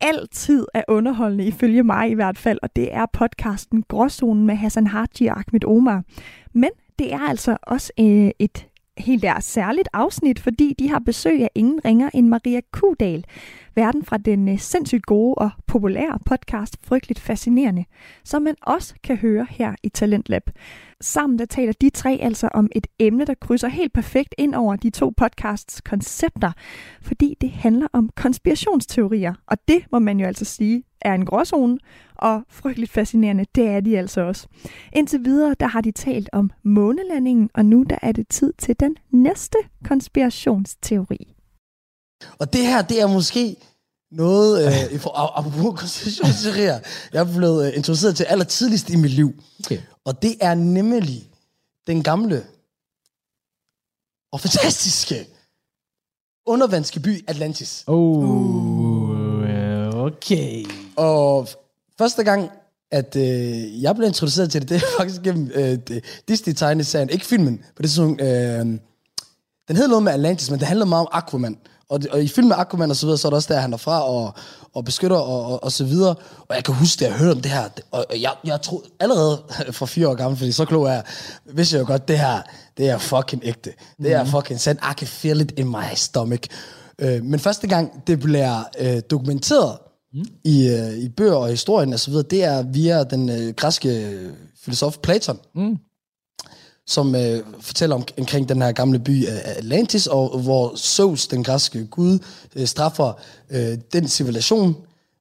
[0.00, 4.86] altid er underholdende, ifølge mig i hvert fald, og det er podcasten Gråzonen med Hassan
[4.86, 6.02] Haji og Ahmed Omar.
[6.52, 8.66] Men det er altså også øh, et
[8.98, 9.40] helt der.
[9.40, 13.24] Særligt afsnit, fordi de har besøg af ingen ringer end Maria Kudal,
[13.74, 17.84] verden fra den øh, sindssygt gode og populære podcast Frygteligt Fascinerende,
[18.24, 20.50] som man også kan høre her i Talentlab.
[21.00, 24.76] Sammen der taler de tre altså om et emne, der krydser helt perfekt ind over
[24.76, 26.52] de to podcasts koncepter,
[27.02, 31.78] fordi det handler om konspirationsteorier, og det må man jo altså sige er en gråzone,
[32.18, 34.46] og frygteligt fascinerende, det er de altså også.
[34.92, 38.80] Indtil videre, der har de talt om månelandingen, og nu der er det tid til
[38.80, 41.34] den næste konspirationsteori.
[42.38, 43.56] Og det her, det er måske
[44.10, 46.78] noget, øh, i for, apropos konspirationsteorier,
[47.12, 49.32] jeg er blevet øh, introduceret til aller tidligst i mit liv.
[49.60, 49.78] Okay.
[50.04, 51.30] Og det er nemlig
[51.86, 52.44] den gamle
[54.32, 55.26] og fantastiske
[56.46, 57.84] undervandske by Atlantis.
[57.86, 59.36] Oh,
[59.94, 60.64] okay.
[60.96, 61.48] Og
[61.98, 62.50] første gang,
[62.90, 65.78] at øh, jeg blev introduceret til det, det er faktisk gennem øh,
[66.28, 68.22] Disney-tegneserien, ikke filmen, på det tidspunkt.
[68.22, 68.78] Øh,
[69.68, 71.58] den hed noget med Atlantis, men det handlede meget om Aquaman.
[71.88, 73.76] Og, og i filmen Aquaman og så videre, så er det også der, han er
[73.76, 74.34] fra og,
[74.74, 76.14] og beskytter og, og, og så videre.
[76.48, 79.42] Og jeg kan huske, at jeg hørte om det her, og jeg, jeg troede allerede
[79.78, 81.02] fra fire år gammel, fordi så klog er jeg,
[81.44, 82.42] vidste jeg jo godt, det her,
[82.76, 83.72] det er fucking ægte.
[84.02, 84.30] Det er mhm.
[84.30, 84.80] fucking sandt.
[84.80, 86.42] I can feel it in my stomach.
[86.98, 89.78] Øh, men første gang, det bliver øh, dokumenteret
[90.16, 90.24] mm.
[90.44, 94.18] i, øh, i bøger og historien og så videre, det er via den øh, græske
[94.64, 95.38] filosof Platon.
[95.54, 95.78] Mm
[96.86, 101.86] som øh, fortæller om, omkring den her gamle by Atlantis, og hvor Zeus, den græske
[101.86, 102.18] gud,
[102.56, 103.12] øh, straffer
[103.50, 104.76] øh, den civilisation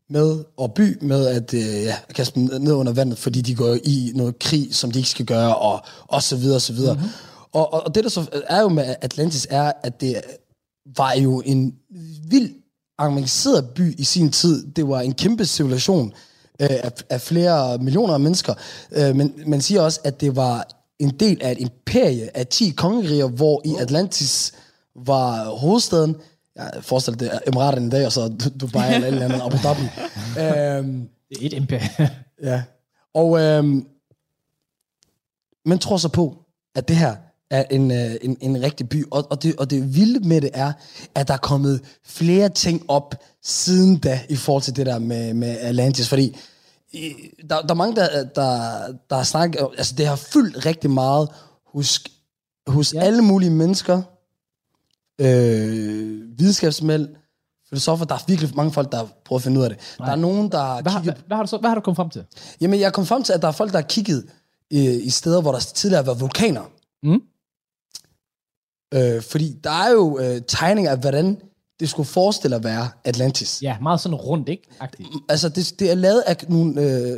[0.09, 3.77] med, og by med at øh, ja, kaste dem ned under vandet, fordi de går
[3.83, 6.93] i noget krig, som de ikke skal gøre, og, og så videre, og så videre.
[6.93, 7.09] Mm-hmm.
[7.53, 10.21] Og, og, og det, der så er jo med Atlantis, er, at det
[10.97, 11.75] var jo en
[12.29, 12.51] vild
[12.97, 14.71] avanceret by i sin tid.
[14.71, 16.13] Det var en kæmpe civilisation
[16.61, 18.53] øh, af, af flere millioner af mennesker.
[18.91, 20.67] Øh, men man siger også, at det var
[20.99, 24.53] en del af et imperie af 10 kongeriger, hvor i Atlantis
[24.95, 26.15] var hovedstaden,
[26.55, 29.57] jeg forestiller det er Emiraterne i dag, og så Dubai eller et eller andet, Abu
[29.57, 29.81] Dhabi.
[30.43, 32.07] øhm, Det er et imperium.
[32.43, 32.63] Ja.
[33.13, 33.87] Og øhm,
[35.65, 36.37] man tror så på,
[36.75, 37.15] at det her
[37.51, 39.05] er en, øh, en, en rigtig by.
[39.11, 40.73] Og, og, det, og det vilde med det er,
[41.15, 45.33] at der er kommet flere ting op siden da, i forhold til det der med,
[45.33, 46.09] med Atlantis.
[46.09, 46.37] Fordi
[46.93, 47.13] i,
[47.49, 48.69] der, der er mange, der, der,
[49.09, 49.67] der har snakket...
[49.77, 51.29] Altså, det har fyldt rigtig meget
[51.73, 52.03] hos,
[52.67, 52.99] hos Ja.
[52.99, 54.01] alle mulige mennesker.
[55.21, 57.07] Øh, videnskabsmænd,
[57.69, 58.05] filosofer.
[58.05, 59.79] Der er virkelig mange folk, der har prøvet at finde ud af det.
[59.97, 61.81] Der er nogen, der Hvad, har- kigget hvad, hvad, har du så, hvad har du
[61.81, 62.23] kommet frem til?
[62.61, 64.25] Jamen, jeg kom frem til, at der er folk, der har kigget
[64.73, 66.61] øh, i steder, hvor der tidligere har været vulkaner.
[67.03, 67.21] Mm.
[68.95, 71.37] Øh, fordi der er jo øh, tegninger af, hvordan
[71.79, 73.59] det skulle forestille at være Atlantis.
[73.61, 74.63] Ja, meget sådan rundt, ikke?
[74.79, 75.09] Agtigt.
[75.29, 77.17] Altså, det, det er lavet af nogle øh,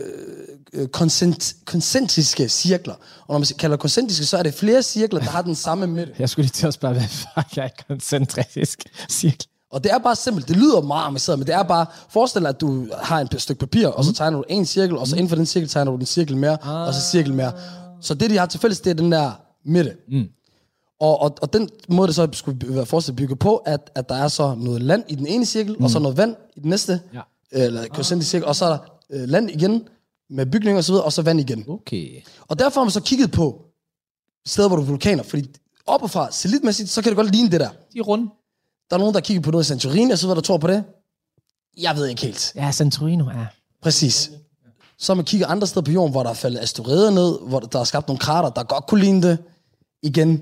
[0.73, 2.93] øh, koncent, koncentriske cirkler.
[2.93, 6.13] Og når man kalder koncentriske, så er det flere cirkler, der har den samme midte.
[6.19, 9.47] Jeg skulle lige til at spørge, hvad fuck er et koncentrisk cirkel?
[9.71, 10.47] Og det er bare simpelt.
[10.47, 11.85] Det lyder meget avanceret, men det er bare...
[12.09, 15.07] Forestil dig, at du har et stykke papir, og så tegner du en cirkel, og
[15.07, 17.51] så inden for den cirkel tegner du en cirkel mere, og så cirkel mere.
[18.01, 19.31] Så det, de har til fælles, det er den der
[19.65, 19.93] midte.
[20.09, 20.27] Mm.
[20.99, 24.15] Og, og, og den måde, det så skulle være fortsat bygget på, at, at der
[24.15, 25.83] er så noget land i den ene cirkel, mm.
[25.83, 27.21] og så noget vand i den næste, Ja.
[27.51, 28.77] eller koncentrisk cirkel, og så er der
[29.10, 29.88] øh, land igen,
[30.29, 31.65] med bygninger og så videre, og så vand igen.
[31.67, 32.21] Okay.
[32.47, 33.62] Og derfor har man så kigget på
[34.45, 35.49] steder, hvor der er vulkaner, fordi
[35.86, 37.69] oppefra, satellitmæssigt, så kan det godt ligne det der.
[37.93, 38.29] De er runde.
[38.89, 40.67] Der er nogen, der kigger på noget i Santorini, og så videre, der tror på
[40.67, 40.83] det.
[41.77, 42.51] Jeg ved ikke helt.
[42.55, 43.45] Ja, Santorino, ja.
[43.81, 44.31] Præcis.
[44.99, 47.79] Så man kigger andre steder på jorden, hvor der er faldet asteroider ned, hvor der
[47.79, 49.38] er skabt nogle krater, der godt kunne ligne det.
[50.03, 50.41] Igen,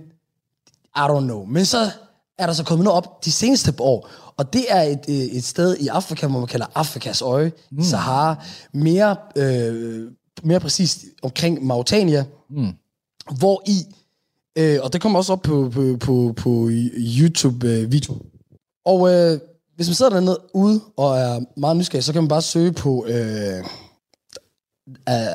[0.95, 1.45] I don't know.
[1.45, 1.91] Men så
[2.37, 5.43] er der så kommet noget op de seneste år, og det er et, øh, et
[5.43, 7.83] sted i Afrika, hvor man kalder Afrikas øje, mm.
[7.83, 10.11] Sahara, mere, øh,
[10.43, 12.73] mere præcist omkring Mauritania, mm.
[13.37, 13.95] hvor i,
[14.57, 18.21] øh, og det kommer også op på, på, på, på YouTube-video,
[18.85, 19.39] og øh,
[19.75, 23.05] hvis man sidder dernede ude og er meget nysgerrig, så kan man bare søge på
[23.07, 23.59] øh,
[25.09, 25.33] uh,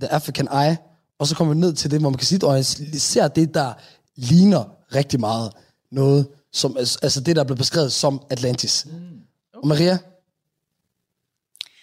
[0.00, 0.76] The African Eye,
[1.18, 3.72] og så kommer man ned til det, hvor man kan sige, og ser det, der
[4.16, 5.52] ligner rigtig meget
[5.92, 8.86] noget, som, altså det, der er blevet beskrevet som Atlantis.
[8.86, 8.92] Mm.
[9.54, 9.98] Og Maria,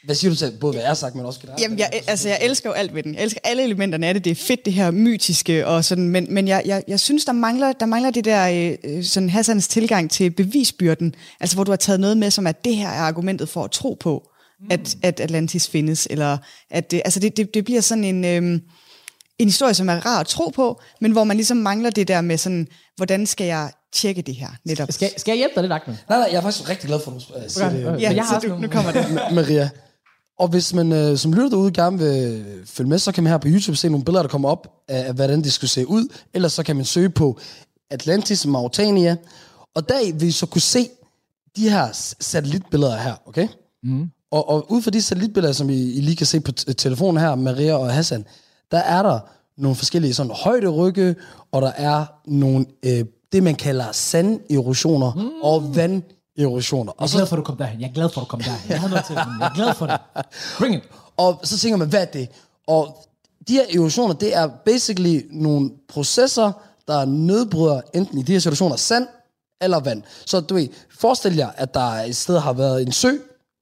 [0.07, 1.61] hvad siger du til både, hvad jeg har sagt, men også generelt?
[1.61, 3.15] Jamen, jeg, altså, jeg elsker jo alt ved den.
[3.15, 4.25] Jeg elsker alle elementerne af det.
[4.25, 7.31] Det er fedt, det her mytiske og sådan, men, men jeg, jeg, jeg synes, der
[7.31, 11.15] mangler, der mangler det der, øh, sådan Hassans tilgang til bevisbyrden.
[11.39, 13.71] Altså, hvor du har taget noget med, som at det her er argumentet for at
[13.71, 14.67] tro på, mm.
[14.69, 16.07] at, at Atlantis findes.
[16.09, 16.37] Eller
[16.69, 18.25] at det, altså, det, det, det bliver sådan en...
[18.25, 18.59] Øh,
[19.39, 22.21] en historie, som er rar at tro på, men hvor man ligesom mangler det der
[22.21, 24.91] med sådan, hvordan skal jeg tjekke det her netop?
[24.91, 25.95] Skal, skal jeg hjælpe dig lidt, Ahmed?
[26.09, 27.87] Nej, nej, jeg er faktisk rigtig glad for, at du uh, siger Okay, det.
[27.87, 28.01] okay.
[28.01, 28.99] Ja, jeg har du, nu kommer det.
[28.99, 29.69] Ma- Maria.
[30.39, 33.37] Og hvis man øh, som lytter derude gerne vil følge med, så kan man her
[33.37, 36.07] på YouTube se nogle billeder, der kommer op af, af hvordan det skulle se ud.
[36.33, 37.39] Ellers så kan man søge på
[37.91, 39.15] Atlantis, Mauritania.
[39.75, 40.89] Og der vil I så kunne se
[41.55, 41.87] de her
[42.19, 43.47] satellitbilleder her, okay?
[43.83, 44.09] Mm.
[44.31, 47.21] Og, og ud fra de satellitbilleder, som I, I lige kan se på t- telefonen
[47.21, 48.25] her, Maria og Hassan,
[48.71, 49.19] der er der
[49.57, 51.15] nogle forskellige sådan højderygge,
[51.51, 55.31] og der er nogle, øh, det man kalder sanderosioner mm.
[55.43, 56.93] og vanderosioner.
[56.99, 57.81] Jeg er glad for, at du kom derhen.
[57.81, 58.69] Jeg er glad for, at du kom derhen.
[58.69, 59.99] Jeg havde noget til det, jeg er glad for det.
[60.59, 60.83] Bring it.
[61.17, 62.29] Og så tænker man, hvad er det?
[62.67, 63.07] Og
[63.47, 66.51] de her erosioner, det er basically nogle processer,
[66.87, 69.07] der nedbryder enten i de her situationer sand
[69.61, 70.03] eller vand.
[70.25, 70.67] Så du ved,
[70.99, 73.11] forestil jer, at der et sted har været en sø,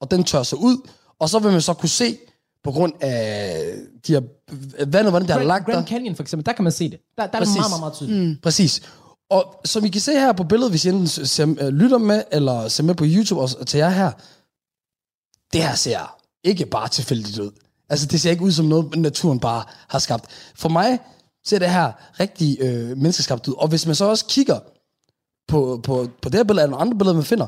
[0.00, 0.88] og den tør sig ud,
[1.18, 2.18] og så vil man så kunne se,
[2.66, 3.74] på grund af
[4.06, 4.20] de her
[4.84, 5.72] vandet, hvordan det har lagt der.
[5.72, 6.98] Grand Canyon for eksempel, der kan man se det.
[7.16, 7.56] Der, der er det Præcis.
[7.56, 8.28] meget, meget, meget tydeligt.
[8.28, 8.36] Mm.
[8.42, 8.82] Præcis.
[9.30, 12.22] Og som I kan se her på billedet, hvis I enten ser, øh, lytter med,
[12.32, 14.10] eller ser med på YouTube og til jer her,
[15.52, 17.50] det her ser ikke bare tilfældigt ud.
[17.88, 20.24] Altså, det ser ikke ud som noget, naturen bare har skabt.
[20.54, 20.98] For mig
[21.44, 23.54] ser det her rigtig øh, menneskeskabt ud.
[23.58, 24.58] Og hvis man så også kigger
[25.48, 27.46] på, på, på det her billede, eller andre billeder, man finder,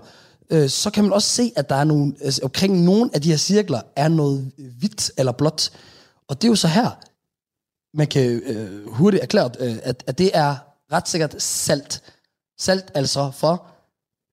[0.51, 3.31] øh, så kan man også se, at der er nogle, altså, omkring nogle af de
[3.31, 5.71] her cirkler, er noget hvidt eller blåt.
[6.29, 6.91] Og det er jo så her,
[7.97, 10.57] man kan øh, hurtigt erklære, øh, at, at det er
[10.93, 12.03] ret sikkert salt.
[12.59, 13.67] Salt altså for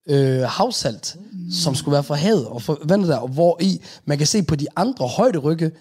[0.10, 1.52] øh, havsalt, mm.
[1.52, 4.44] som skulle være fra havet og fra vandet der, og hvor i man kan se
[4.44, 5.72] på de andre højderygge,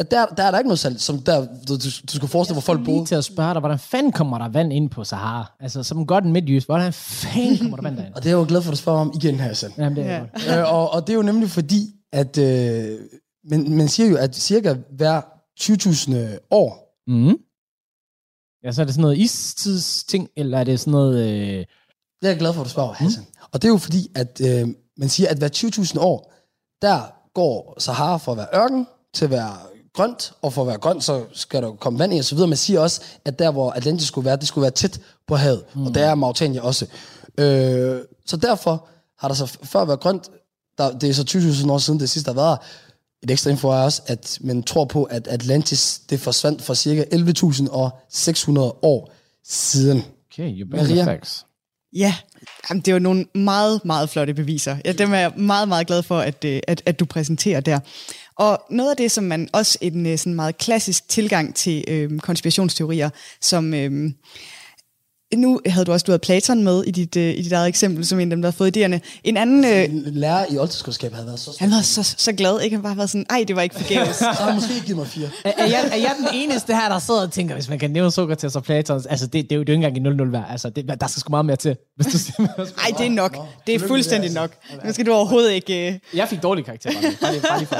[0.00, 2.54] at der, der er der ikke noget salt, som der, du, du, du skulle forestille,
[2.54, 3.06] hvor folk Lige boede.
[3.06, 5.52] til at spørge dig, hvordan fanden kommer der vand ind på Sahara?
[5.60, 8.14] Altså, som godt en midtjysk, hvordan fanden kommer der vand derind?
[8.16, 9.72] Og det er jeg jo glad for, at du spørger om igen, Hassan.
[9.78, 10.14] Jamen, det er Ja.
[10.14, 10.20] ja.
[10.54, 10.58] godt.
[10.68, 12.98] øh, og, og det er jo nemlig fordi, at øh,
[13.50, 15.20] man, man siger jo, at cirka hver
[15.60, 17.36] 20.000 år, Mm.
[18.64, 21.18] Ja, så er det sådan noget istidsting, eller er det sådan noget...
[21.28, 21.58] Øh...
[22.20, 23.22] Det er jeg glad for, at du spørger, Hassan.
[23.22, 23.48] Mm.
[23.52, 25.48] Og det er jo fordi, at øh, man siger, at hver
[25.94, 26.32] 20.000 år,
[26.82, 27.00] der
[27.34, 29.52] går Sahara fra at være ørken til at være
[29.94, 32.48] grønt, og for at være grønt, så skal der komme vand i og så videre.
[32.48, 35.64] Man siger også, at der, hvor Atlantis skulle være, det skulle være tæt på havet,
[35.74, 35.86] mm.
[35.86, 36.86] og der er Mauritania også.
[37.38, 40.30] Øh, så derfor har der så før været grønt,
[40.78, 42.56] der, det er så 20.000 år siden det sidste, der her.
[43.22, 47.04] Et ekstra info er også, at man tror på, at Atlantis det forsvandt for cirka
[47.14, 49.12] 11.600 år
[49.44, 50.04] siden.
[50.32, 51.04] Okay, you Maria?
[51.04, 51.46] facts.
[51.92, 52.14] Ja,
[52.70, 54.76] Jamen, det er jo nogle meget, meget flotte beviser.
[54.84, 57.80] Ja, dem er jeg meget, meget glad for, at, øh, at, at du præsenterer der.
[58.40, 62.18] Og noget af det, som man også en øh, sådan meget klassisk tilgang til øh,
[62.18, 63.74] konspirationsteorier, som...
[63.74, 64.12] Øh,
[65.36, 68.06] nu havde du også du havde Platon med i dit, øh, i dit eget eksempel,
[68.06, 68.98] som en af dem, der har fået idéerne.
[69.24, 72.76] En anden, øh, lærer i oldtidskundskab havde været så han var så, så glad, ikke?
[72.76, 74.16] Han bare været sådan, ej, det var ikke forgæves.
[74.16, 75.28] Så har han måske givet mig fire.
[75.44, 77.90] Er, er, jeg, er jeg den eneste her, der sidder og tænker, hvis man kan
[77.90, 80.22] nævne Sokrates og Platon, altså det, det, er jo, det er jo ikke engang i
[80.22, 80.44] 0-0 værd.
[80.50, 82.46] Altså, det, der skal sgu meget mere til, hvis du siger,
[82.84, 83.36] Ej, det er nok.
[83.66, 84.50] Det er fuldstændig nok.
[84.84, 85.88] Nu skal du overhovedet ikke...
[85.88, 86.40] Øh, Jeg fik.
[86.40, 86.64] Bare lige,
[87.20, 87.76] bare lige, bare lige for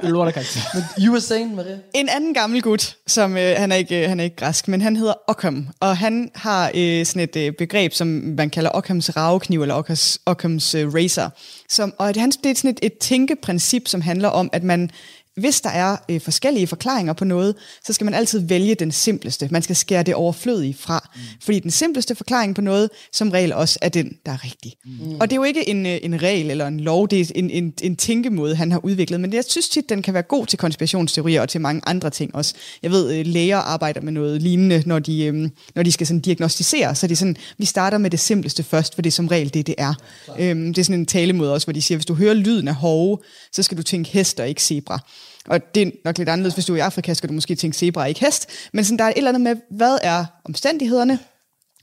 [0.00, 0.10] den.
[0.10, 0.60] Lorte karakter.
[0.74, 1.76] Men you were saying, Maria?
[1.94, 4.80] En anden gammel gut, som øh, han, er ikke, øh, han er ikke græsk, men
[4.82, 9.16] han hedder Occam, og han har øh, sådan et øh, begreb, som man kalder Occams
[9.16, 11.32] ravekniv, eller Occams, Occams øh, razor.
[11.68, 14.90] Som, og det, han, det er sådan et, et tænkeprincip, som handler om, at man
[15.36, 19.48] hvis der er øh, forskellige forklaringer på noget, så skal man altid vælge den simpleste.
[19.50, 21.10] Man skal skære det overflødige fra.
[21.14, 21.20] Mm.
[21.42, 24.74] Fordi den simpleste forklaring på noget, som regel også er den, der er rigtig.
[24.84, 25.14] Mm.
[25.20, 27.50] Og det er jo ikke en, øh, en regel eller en lov, det er en,
[27.50, 29.20] en, en tænkemåde, han har udviklet.
[29.20, 32.34] Men jeg synes tit, den kan være god til konspirationsteorier og til mange andre ting
[32.34, 32.54] også.
[32.82, 36.20] Jeg ved, øh, læger arbejder med noget lignende, når de, øh, når de skal sådan
[36.20, 36.94] diagnostisere.
[36.94, 39.54] Så er det sådan, vi starter med det simpleste først, for det er som regel
[39.54, 39.94] det, det er.
[40.38, 42.74] Øhm, det er sådan en talemåde også, hvor de siger, hvis du hører lyden af
[42.74, 43.18] hove,
[43.52, 45.00] så skal du tænke hest og ikke zebra.
[45.48, 47.76] Og det er nok lidt anderledes, hvis du er i Afrika, skal du måske tænke
[47.76, 48.48] zebra, ikke hest.
[48.72, 51.18] Men sådan, der er et eller andet med, hvad er omstændighederne,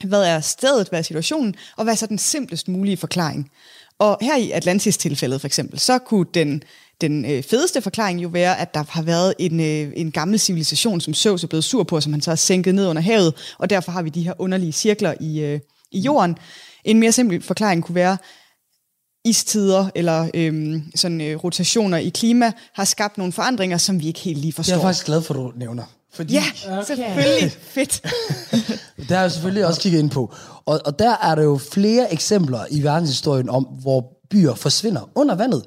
[0.06, 3.52] hvad er stedet, hvad er situationen, og hvad er så den simplest mulige forklaring.
[4.00, 6.64] Og her i Atlantis-tilfældet for eksempel, så kunne den,
[7.02, 11.02] den øh, fedeste forklaring jo være, at der har været en, øh, en gammel civilisation,
[11.02, 13.70] som Søvs er blevet sur på, som han så har sænket ned under havet, og
[13.70, 15.60] derfor har vi de her underlige cirkler i, øh,
[15.92, 16.38] i jorden.
[16.84, 18.18] En mere simpel forklaring kunne være,
[19.30, 24.20] istider eller øhm, sådan, øh, rotationer i klima har skabt nogle forandringer, som vi ikke
[24.20, 24.74] helt lige Det er forstår.
[24.76, 25.84] jeg faktisk glad for, at du nævner.
[26.14, 26.84] Fordi Ja, okay.
[26.88, 27.52] selvfølgelig.
[27.62, 28.02] Fedt.
[28.98, 30.34] Det har jeg selvfølgelig også kigget ind på.
[30.66, 35.36] Og, og der er der jo flere eksempler i verdenshistorien om, hvor byer forsvinder under
[35.36, 35.64] vandet.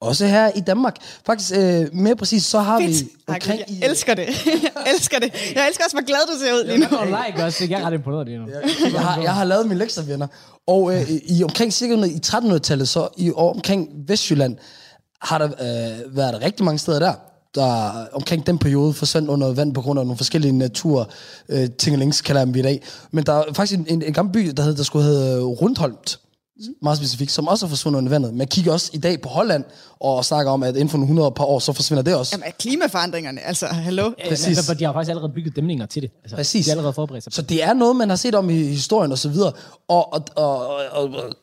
[0.00, 0.96] Også her i Danmark.
[1.26, 3.00] Faktisk øh, mere præcis, så har Fedt.
[3.00, 4.26] vi omkring Gud, jeg elsker det.
[4.64, 5.32] jeg elsker det.
[5.54, 6.96] Jeg elsker også, hvor glad du ser ud lige nu.
[6.98, 8.46] Og like også, jeg er ret imponeret lige nu.
[8.92, 10.26] jeg, har, jeg har lavet mine lektier, venner.
[10.66, 14.56] Og øh, i omkring cirka i 1300-tallet, så i år omkring Vestjylland,
[15.22, 17.14] har der øh, været rigtig mange steder der,
[17.54, 21.10] der omkring den periode forsvandt under vand på grund af nogle forskellige natur
[21.48, 22.82] øh, tingelings, kalder jeg dem i dag.
[23.10, 26.20] Men der er faktisk en, en, en gammel by, der, hed, der skulle hedde Rundholmt,
[26.82, 28.34] meget specifikt, som også er forsvundet under vandet.
[28.34, 29.64] Man kigger også i dag på Holland
[30.00, 32.34] og snakker om, at inden for nogle 100 par år, så forsvinder det også.
[32.34, 34.10] Jamen, er klimaforandringerne, altså, hallo?
[34.28, 34.46] Præcis.
[34.58, 34.76] Præcis.
[34.78, 36.10] De har faktisk allerede bygget dæmninger til det.
[36.22, 36.64] Altså, Præcis.
[36.64, 37.32] De har allerede forberedt sig.
[37.32, 39.52] Så det er noget, man har set om i historien og så videre.
[39.88, 41.34] Og, og, og, og, og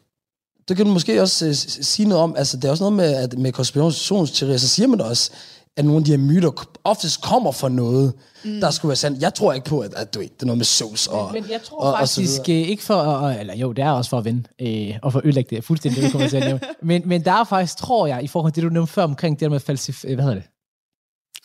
[0.68, 2.36] det kan du måske også uh, sige noget om.
[2.38, 5.32] Altså, det er også noget med, at med konspirationsteorier, så siger man også,
[5.78, 8.13] at nogle af de her myter oftest kommer fra noget,
[8.46, 8.60] mm.
[8.60, 9.22] der skulle være sandt.
[9.22, 11.46] Jeg tror ikke på, at, at du ved, det er noget med sauce og Men
[11.50, 12.62] jeg tror og, og faktisk videre.
[12.63, 15.20] øh, ikke for, at, eller jo, det er også for at vinde, øh, og for
[15.20, 16.60] at ødelægge det fuldstændig, det kommer til at nævne.
[16.82, 19.36] Men, men der er faktisk, tror jeg, i forhold til det, du nævnte før omkring
[19.36, 20.48] det der med falsif, øh, hvad hedder det?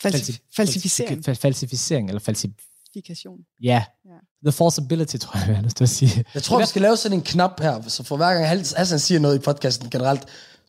[0.06, 1.28] Falsi- falsificering.
[1.28, 2.48] Falsi- falsificering, eller falsi...
[2.48, 3.38] Falsifikation.
[3.62, 3.84] Ja.
[4.04, 4.10] Ja.
[4.44, 6.24] The falsibility, tror jeg, jeg har lyst til at sige.
[6.34, 9.20] Jeg tror, vi skal lave sådan en knap her, så for hver gang Hassan siger
[9.20, 10.24] noget i podcasten generelt,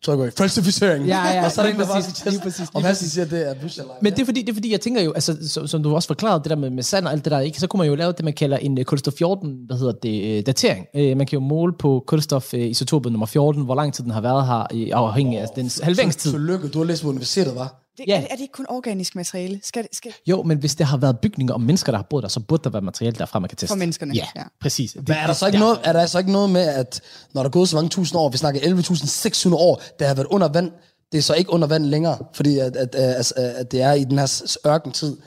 [0.06, 1.06] går i falsificering.
[1.06, 3.26] Ja, ja, og så er det lige bare præcis, skal lige præcis, lige Hassan siger,
[3.26, 3.86] det er ej.
[4.02, 6.08] Men det er, fordi, det er fordi, jeg tænker jo, altså, som, som du også
[6.08, 7.60] forklarede, det der med, med sand og alt det der, ikke?
[7.60, 10.38] så kunne man jo lave det, man kalder en uh, kulstof 14, hvad hedder det,
[10.38, 10.86] uh, datering.
[10.94, 14.12] Uh, man kan jo måle på kulstof uh, isotopet nummer 14, hvor lang tid den
[14.12, 16.32] har været her, i afhængig af dens halveringstid.
[16.32, 17.83] Tillykke, du har læst på universitetet, var?
[17.97, 18.21] Det, Ja.
[18.21, 19.60] er, er det ikke kun organisk materiale?
[19.63, 22.23] Skal, det- skal Jo, men hvis det har været bygninger og mennesker, der har boet
[22.23, 23.67] der, så burde der være materiale derfra, man kan teste.
[23.71, 24.43] For menneskerne, Ja, ja.
[24.62, 24.95] præcis.
[24.95, 27.01] Men er der, så ikke noget, er der så ikke noget med, at
[27.34, 30.27] når der er gået så mange tusind år, vi snakker 11.600 år, der har været
[30.27, 30.71] under vand,
[31.12, 33.93] det er så ikke under vand længere, fordi at, at, at, at, at det er
[33.93, 35.17] i den her ørkentid.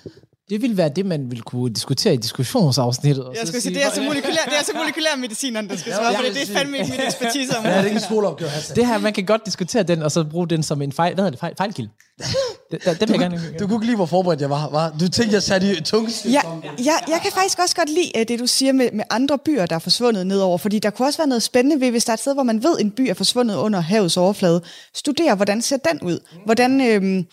[0.50, 3.24] Det ville være det, man ville kunne diskutere i diskussionsafsnittet.
[3.24, 5.76] og Jeg så skulle sige, det er så molekylær, det er så molekylær medicinerne, der
[5.76, 6.34] skal svare på det.
[6.34, 7.64] Det er fandme ikke mit ekspertise om.
[7.64, 8.76] Ja, det er ikke en skoleopgave, Hassan.
[8.76, 11.24] Det her, man kan godt diskutere den, og så bruge den som en fejl, hvad
[11.24, 11.90] hedder det, fejl, fejlkilde.
[12.70, 13.40] Det, det, det vil jeg gerne.
[13.58, 14.94] Du kunne ikke lige, hvor forberedt jeg var, var?
[15.00, 16.40] Du tænkte, jeg satte i tunge Ja,
[16.78, 19.66] ja, jeg kan faktisk også godt lide øh, det, du siger med, med andre byer,
[19.66, 22.14] der er forsvundet nedover, fordi der kunne også være noget spændende ved, hvis der er
[22.14, 24.62] et sted, hvor man ved, en by er forsvundet under havets overflade.
[24.94, 26.18] Studere, hvordan ser den ud?
[26.44, 27.24] Hvordan, øh,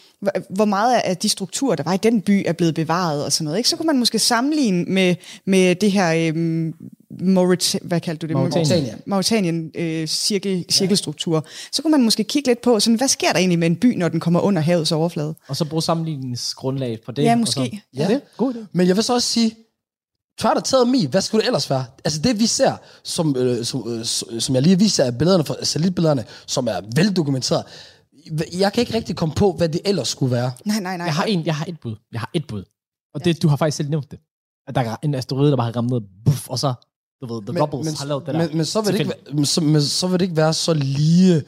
[0.49, 3.45] hvor meget af de strukturer, der var i den by, er blevet bevaret og sådan
[3.45, 3.57] noget.
[3.57, 3.69] Ikke?
[3.69, 6.31] Så kunne man måske sammenligne med, med det her...
[6.35, 6.73] Øh,
[7.21, 8.35] Maurit- hvad kaldte du det?
[8.35, 8.95] Mauretanien.
[9.05, 11.45] Mauritanien øh, cirkel, cirkelstruktur.
[11.71, 13.97] Så kunne man måske kigge lidt på, sådan, hvad sker der egentlig med en by,
[13.97, 15.35] når den kommer under havets overflade?
[15.47, 17.23] Og så bruge sammenligningsgrundlag på det.
[17.23, 17.53] Ja, og måske.
[17.53, 18.57] Så, ja, det er god idé.
[18.71, 19.55] Men jeg vil så også sige,
[20.39, 21.85] try to tell me, hvad skulle det ellers være?
[22.05, 24.05] Altså det vi ser, som, øh, som, øh,
[24.41, 27.63] som jeg lige viser af billederne, fra satellitbillederne, som er veldokumenteret,
[28.59, 30.51] jeg kan ikke rigtig komme på, hvad det ellers skulle være.
[30.65, 31.05] Nej, nej, nej.
[31.05, 31.95] Jeg har, en, jeg har et bud.
[32.11, 32.63] Jeg har et bud.
[33.13, 34.19] Og det, du har faktisk selv nævnt det.
[34.67, 36.73] At der er en asteroide, der bare har ramt ned, buff, og så,
[37.21, 38.47] du ved, The Bubbles men, har lavet det der.
[38.47, 40.53] men, men, så vil det ikke, være- men, så, men så vil det ikke være
[40.53, 41.43] så lige...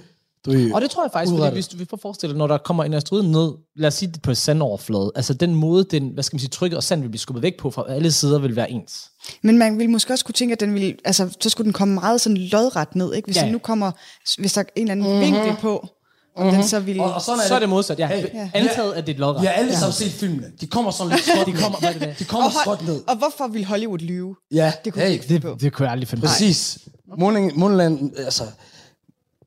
[0.46, 2.84] Du, Og det tror jeg faktisk, fordi hvis du vil forestille dig, når der kommer
[2.84, 6.36] en asteroide ned, lad os sige det på sandoverflade, altså den måde, den, hvad skal
[6.36, 8.72] man sige, trykket og sand vil blive skubbet væk på fra alle sider, vil være
[8.72, 9.10] ens.
[9.42, 11.94] Men man ville måske også kunne tænke, at den ville, altså, så skulle den komme
[11.94, 13.26] meget sådan lodret ned, ikke?
[13.26, 13.42] Hvis ja.
[13.42, 13.46] ja.
[13.46, 13.92] den nu kommer,
[14.40, 15.22] hvis der er en eller anden mm-hmm.
[15.22, 15.88] vinkel på,
[16.36, 17.04] og den så ville...
[17.04, 18.08] og, og sådan er Så er det modsat, ja.
[18.08, 19.48] Hey, Hey, Antaget, at det er et lodret.
[19.48, 20.52] Har alle sammen set filmene.
[20.62, 21.46] De kommer sådan lidt skråt.
[21.54, 22.14] De kommer, hvad er det der?
[22.14, 23.02] De kommer og, hold- skråt ned.
[23.08, 24.36] og hvorfor ville Hollywood lyve?
[24.54, 25.28] Ja, Det kunne hey, ikke.
[25.28, 26.80] Det, det kunne jeg aldrig finde præcis.
[27.18, 28.44] Måling, Måneland, altså...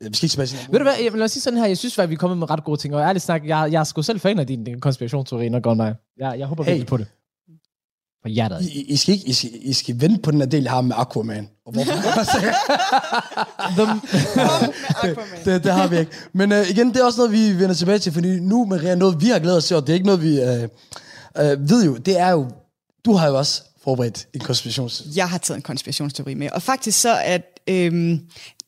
[0.00, 1.78] Vi skal ikke tilbage til Ved du hvad, jeg, lad os sige sådan her, jeg
[1.78, 3.84] synes, at vi er kommet med ret gode ting, og ærligt snak, jeg, jeg er
[3.84, 5.94] sgu selv fan af din, din konspirationsteori, når.
[6.18, 6.70] Jeg, jeg håber hey.
[6.70, 7.06] virkelig på det.
[8.22, 8.62] På hjertet.
[8.62, 10.80] I, I, skal ikke, I, skal, I skal vente på den her del, jeg har
[10.80, 11.48] med Aquaman.
[11.66, 11.92] Og hvorfor?
[13.58, 15.44] Aquaman.
[15.44, 16.12] det, det har vi ikke.
[16.32, 19.20] Men uh, igen, det er også noget, vi vender tilbage til, fordi nu, Maria, noget
[19.20, 20.46] vi har glædet os til, og det er ikke noget, vi uh,
[21.44, 22.50] uh, ved jo, det er jo,
[23.04, 25.02] du har jo også forberedt en konspirations...
[25.16, 28.20] Jeg har taget en konspirationsteori med, og faktisk så, at øhm,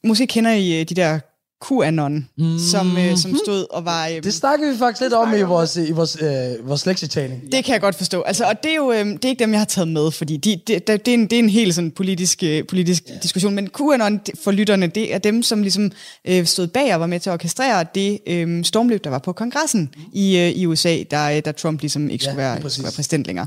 [0.05, 1.21] måske kender I de der
[1.69, 2.59] QAnon, mm.
[2.59, 4.09] som, øh, som stod og var...
[4.09, 7.43] Øh, Det snakker vi faktisk lidt om i vores, i vores, øh, vores lektietagning.
[7.53, 8.21] Det kan jeg godt forstå.
[8.23, 10.37] Altså, og det er jo øhm, det er ikke dem, jeg har taget med, fordi
[10.37, 13.15] de, det, det, det, er en, det er en helt sådan politisk, øh, politisk ja.
[13.23, 13.55] diskussion.
[13.55, 15.91] Men QAnon for lytterne, det er dem, som ligesom
[16.25, 19.33] øh, stod bag og var med til at orkestrere det øh, stormløb, der var på
[19.33, 22.63] kongressen i, øh, i USA, der, øh, der Trump ligesom ikke Ja, skulle, være, lige
[22.63, 22.75] præcis.
[22.77, 23.47] skulle være præsident længere.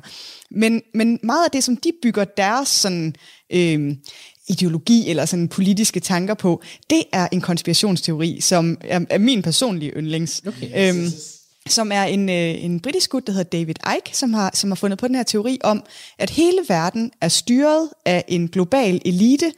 [0.52, 3.16] Men, men meget af det, som de bygger deres sådan...
[3.54, 3.96] Øh,
[4.48, 9.92] ideologi eller sådan politiske tanker på, det er en konspirationsteori, som er, er min personlige
[9.92, 10.42] yndlings.
[10.48, 10.90] Okay.
[10.90, 11.08] Øhm,
[11.68, 14.76] som er en, øh, en britisk gut, der hedder David Icke, som har, som har
[14.76, 15.84] fundet på den her teori om,
[16.20, 19.52] at hele verden er styret af en global elite,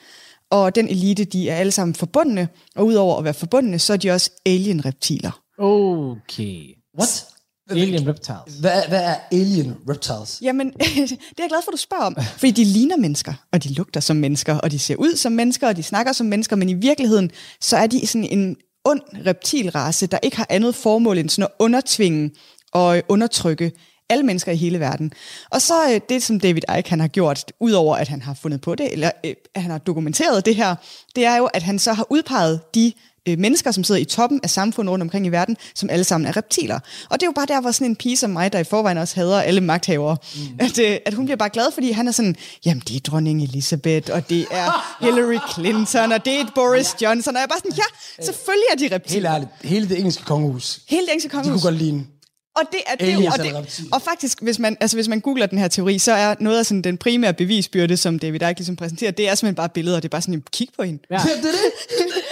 [0.50, 3.98] og den elite, de er alle sammen forbundne, og udover at være forbundne, så er
[3.98, 5.42] de også alien-reptiler.
[5.60, 6.64] Okay.
[7.00, 7.26] What?
[7.70, 8.60] Alien reptiles.
[8.60, 10.40] Hvad, hvad er alien reptiles?
[10.42, 12.18] Jamen, det er jeg glad for, at du spørger om.
[12.38, 15.68] Fordi de ligner mennesker, og de lugter som mennesker, og de ser ud som mennesker,
[15.68, 20.08] og de snakker som mennesker, men i virkeligheden, så er de sådan en ond reptilrace,
[20.08, 22.32] der ikke har andet formål end sådan at undertvinge
[22.74, 23.72] og undertrykke
[24.10, 25.14] alle mennesker i hele verden.
[25.52, 28.62] Og så øh, det, som David Icke han har gjort, udover at han har fundet
[28.62, 30.76] på det, eller øh, at han har dokumenteret det her,
[31.16, 32.94] det er jo, at han så har udpeget de
[33.28, 36.28] øh, mennesker, som sidder i toppen af samfundet rundt omkring i verden, som alle sammen
[36.28, 36.80] er reptiler.
[37.10, 38.98] Og det er jo bare der, hvor sådan en pige som mig, der i forvejen
[38.98, 40.42] også hader alle magthavere, mm.
[40.60, 42.36] at, øh, at hun bliver bare glad, fordi han er sådan,
[42.66, 47.36] jamen det er dronning Elizabeth, og det er Hillary Clinton, og det er Boris Johnson,
[47.36, 49.34] og jeg er bare sådan, ja, selvfølgelig er de Helt reptiler.
[49.34, 51.64] ærligt, hele det engelske kongehus, Hele det engelske de kunne kongehus.
[51.64, 52.08] godt lide en.
[52.56, 55.46] Og det er det, Aliens og, det, og faktisk, hvis man, altså, hvis man googler
[55.46, 58.76] den her teori, så er noget af sådan, den primære bevisbyrde, som David Icke ligesom
[58.76, 59.98] præsenterer, det er simpelthen bare billeder.
[60.00, 61.00] Det er bare sådan, kig på hende.
[61.12, 61.18] Ja.
[61.26, 61.52] Det er det.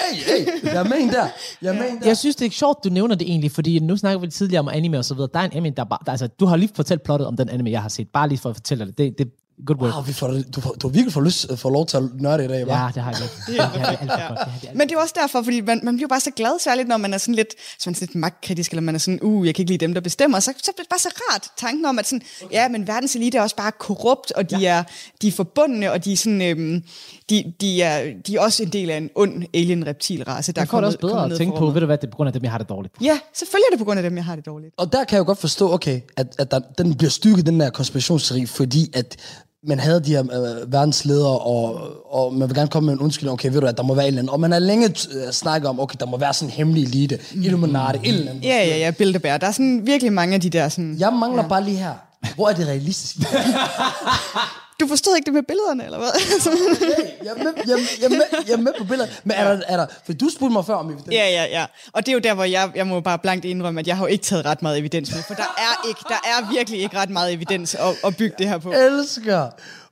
[0.04, 1.28] Hey, hey, jeg er med en der.
[1.62, 2.08] Jeg er med en der.
[2.08, 4.68] Jeg synes, det er sjovt, du nævner det egentlig, fordi nu snakker vi tidligere om
[4.68, 5.30] anime og så videre.
[5.34, 6.00] Der er en anime, der bare...
[6.06, 8.08] Der, altså, du har lige fortalt plottet om den anime, jeg har set.
[8.14, 9.18] Bare lige for at fortælle dig det.
[9.18, 9.34] Det, det
[9.66, 9.94] good work.
[9.94, 12.46] Wow, vi får, du, får- du har virkelig fået, lyst, får lov til at nørde
[12.46, 12.72] i dag, hva'?
[12.72, 13.36] Ja, det har jeg ikke.
[13.48, 14.40] Det, det har det alt for godt.
[14.40, 16.32] Det har det alt Men det er også derfor, fordi man, man bliver bare så
[16.36, 18.96] glad, særligt når man er sådan lidt, så man er sådan lidt magtkritisk, eller man
[18.96, 20.40] er sådan, uh, jeg kan ikke lide dem, der bestemmer.
[20.40, 23.38] Så, så bliver det bare så rart tanken om, at sådan, ja, men verdens elite
[23.38, 24.78] er også bare korrupt, og de, ja.
[24.78, 24.84] er,
[25.22, 26.84] de er forbundne, og de er, sådan, øhm,
[27.30, 30.74] de, de, er, de er også en del af en ond alien-reptilrace, der er det
[30.74, 32.52] også bedre at tænke på, ved du hvad, det er på grund af dem, jeg
[32.52, 32.94] har det dårligt.
[33.02, 34.74] Ja, selvfølgelig er det på grund af dem, jeg har det dårligt.
[34.78, 37.60] Og der kan jeg jo godt forstå, okay, at, at der, den bliver styrket, den
[37.60, 39.18] der konspirationsteori, fordi at
[39.68, 43.34] man havde de her øh, verdensledere, og, og man vil gerne komme med en undskyldning,
[43.34, 44.34] okay, ved du at der må være et eller andet.
[44.34, 47.20] Og man har længe øh, snakket om, okay, der må være sådan en hemmelig elite,
[47.34, 48.44] Illuminati, et eller andet.
[48.44, 49.42] Ja, ja, ja, Bilderberg.
[49.42, 50.96] Der er sådan virkelig mange af de der sådan...
[51.00, 51.48] Jeg mangler ja.
[51.48, 51.94] bare lige her.
[52.36, 53.16] Hvor er det realistisk?
[54.80, 56.10] Du forstod ikke det med billederne, eller hvad?
[57.26, 59.22] jeg, er med, jeg, er- jeg, er med, jeg er med på billedet.
[59.24, 61.12] Men er der, er der, for du spurgte mig før om evidens.
[61.14, 61.66] Ja, ja, ja.
[61.94, 64.04] Og det er jo der, hvor jeg, jeg må bare blankt indrømme, at jeg har
[64.06, 66.98] jo ikke taget ret meget evidens med, for der er, ikke, der er virkelig ikke
[66.98, 68.72] ret meget evidens at, at bygge det her på.
[68.72, 69.50] elsker,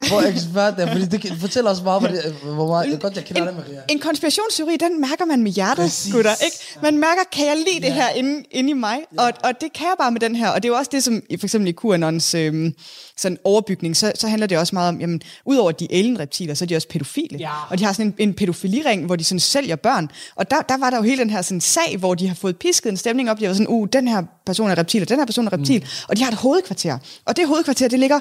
[0.08, 3.26] hvor ekspert er, fordi det kan- fortæller os bare, hvor, det, hvor meget, godt jeg
[3.26, 3.82] kender En, dig, Maria.
[3.90, 6.14] en konspirationsteori, den mærker man med hjertet, Præcis.
[6.14, 6.58] gutter, ikke?
[6.84, 8.98] Man mærker, kan jeg lide det her inde, inde i mig?
[9.18, 10.50] Og, og det kan jeg bare med den her.
[10.50, 12.74] Og det er jo også det, som i- for eksempel i QAnons øhm,
[13.18, 16.66] sådan overbygning, så, så handler det også meget om, jamen, udover de er alien-reptiler, så
[16.66, 17.38] er de også pædofile.
[17.39, 17.49] Ja.
[17.70, 20.10] Og de har sådan en, en pædofiliring, hvor de sådan sælger børn.
[20.36, 22.58] Og der, der var der jo hele den her sådan sag, hvor de har fået
[22.58, 23.39] pisket en stemning op.
[23.39, 25.80] De var sådan, uh, den her person er reptil, og den her person er reptil.
[25.80, 25.86] Mm.
[26.08, 26.97] Og de har et hovedkvarter.
[27.26, 28.20] Og det hovedkvarter, det ligger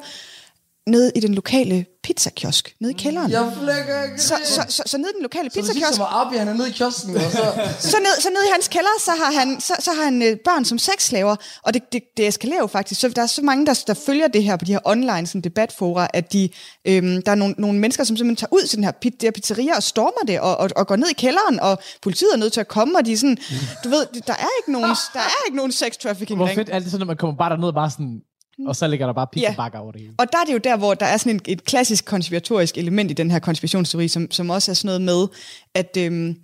[0.86, 3.30] nede i den lokale pizzakiosk, nede i kælderen.
[3.30, 6.00] Jeg flækker ikke Så, så, så, så nede i den lokale Så det pizzakiosk, sidste
[6.00, 7.44] var Abi, han er nede i kiosken, og så...
[7.78, 10.36] så ned, så ned i hans kælder, så har han, så, så har han øh,
[10.44, 13.00] børn som sexslaver, og det, det, det eskalerer jo faktisk.
[13.00, 15.40] Så der er så mange, der, der følger det her på de her online sådan,
[15.40, 16.48] debatfora, at de,
[16.84, 19.22] øhm, der er nogle, nogle mennesker, som simpelthen tager ud til den her, pit, det
[19.22, 22.38] her pizzeria og stormer det, og, og, og går ned i kælderen, og politiet er
[22.38, 23.38] nødt til at komme, og de er sådan,
[23.84, 26.78] du ved, der er ikke nogen, der er ikke nogen sex trafficking Hvor fedt er
[26.78, 28.20] det sådan, at man kommer bare derned og bare sådan...
[28.66, 30.12] Og så ligger der bare pizzabakker over det hele.
[30.18, 33.10] Og der er det jo der, hvor der er sådan et, et klassisk konspiratorisk element
[33.10, 35.26] i den her konspirationsteori, som, som også er sådan noget med,
[35.74, 36.36] at, øhm,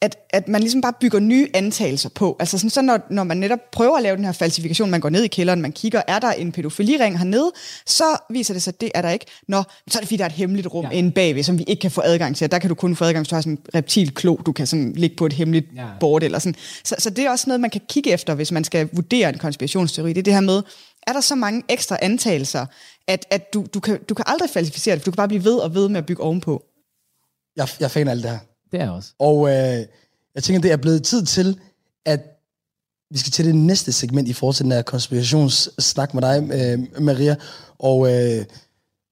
[0.00, 2.36] at, at man ligesom bare bygger nye antagelser på.
[2.40, 5.08] Altså sådan, så når, når man netop prøver at lave den her falsifikation, man går
[5.08, 7.52] ned i kælderen, man kigger, er der en pædofiliring hernede,
[7.86, 9.26] så viser det sig, at det er der ikke.
[9.48, 10.90] Nå, så er det fordi, der er et hemmeligt rum Ja.
[10.92, 10.98] ja.
[10.98, 12.44] inde bagved, som vi ikke kan få adgang til.
[12.44, 14.66] Og der kan du kun få adgang, hvis du har sådan en reptilklo, du kan
[14.66, 15.82] sådan ligge på et hemmeligt Ja.
[15.82, 15.88] ja.
[16.00, 16.54] board eller sådan.
[16.84, 19.38] Så, så det er også noget, man kan kigge efter, hvis man skal vurdere en
[19.38, 20.12] konspirationsteori.
[20.12, 20.62] Det er det her med,
[21.06, 22.66] er der så mange ekstra antagelser,
[23.06, 25.44] at, at du, du, kan, du kan aldrig falsificere det, for du kan bare blive
[25.44, 26.64] ved og ved med at bygge ovenpå.
[27.56, 28.38] Jeg, jeg er fan af alt det her.
[28.72, 29.10] Det er jeg også.
[29.18, 29.86] Og øh,
[30.34, 31.60] jeg tænker, det er blevet tid til,
[32.06, 32.20] at
[33.10, 37.02] vi skal til det næste segment i forhold til den her konspirationssnak med dig, øh,
[37.02, 37.36] Maria.
[37.78, 38.44] Og øh,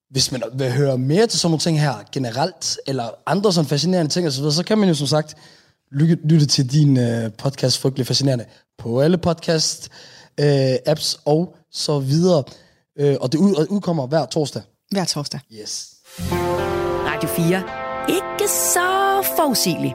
[0.09, 4.11] hvis man vil høre mere til sådan nogle ting her generelt, eller andre sådan fascinerende
[4.11, 5.35] ting osv., så kan man jo som sagt
[5.91, 8.45] lytte, lytte til din øh, podcast, Frygtelig Fascinerende,
[8.77, 9.89] på alle podcast
[10.39, 12.43] øh, apps og så videre.
[12.99, 14.61] Øh, og det ud, og udkommer hver torsdag.
[14.91, 15.39] Hver torsdag.
[15.61, 15.95] Yes.
[17.09, 17.63] Radio 4.
[18.09, 18.87] Ikke så
[19.37, 19.93] forudsigeligt.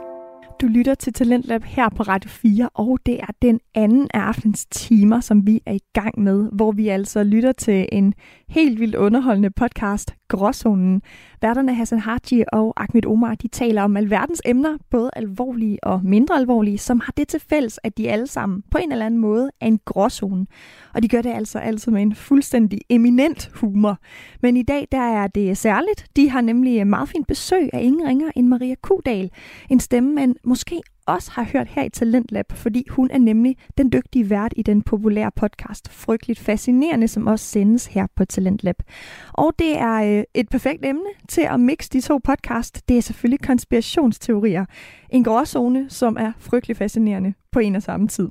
[0.60, 4.66] Du lytter til Talentlab her på Radio 4, og det er den anden af aftens
[4.70, 8.14] timer, som vi er i gang med, hvor vi altså lytter til en
[8.48, 11.02] helt vildt underholdende podcast, Gråzonen.
[11.42, 16.36] Værterne Hassan Haji og Ahmed Omar, de taler om alverdens emner, både alvorlige og mindre
[16.36, 19.50] alvorlige, som har det til fælles, at de alle sammen på en eller anden måde
[19.60, 20.46] er en gråzone.
[20.94, 23.98] Og de gør det altså altid med en fuldstændig eminent humor.
[24.42, 26.06] Men i dag, der er det særligt.
[26.16, 29.30] De har nemlig meget fint besøg af ingen ringer end Maria Kudal.
[29.70, 33.92] En stemme, man måske også har hørt her i Talentlab, fordi hun er nemlig den
[33.92, 38.76] dygtige vært i den populære podcast Frygteligt Fascinerende, som også sendes her på Talentlab.
[39.32, 42.88] Og det er øh, et perfekt emne til at mixe de to podcast.
[42.88, 44.64] Det er selvfølgelig konspirationsteorier.
[45.10, 48.28] En gråzone, som er frygteligt fascinerende på en og samme tid.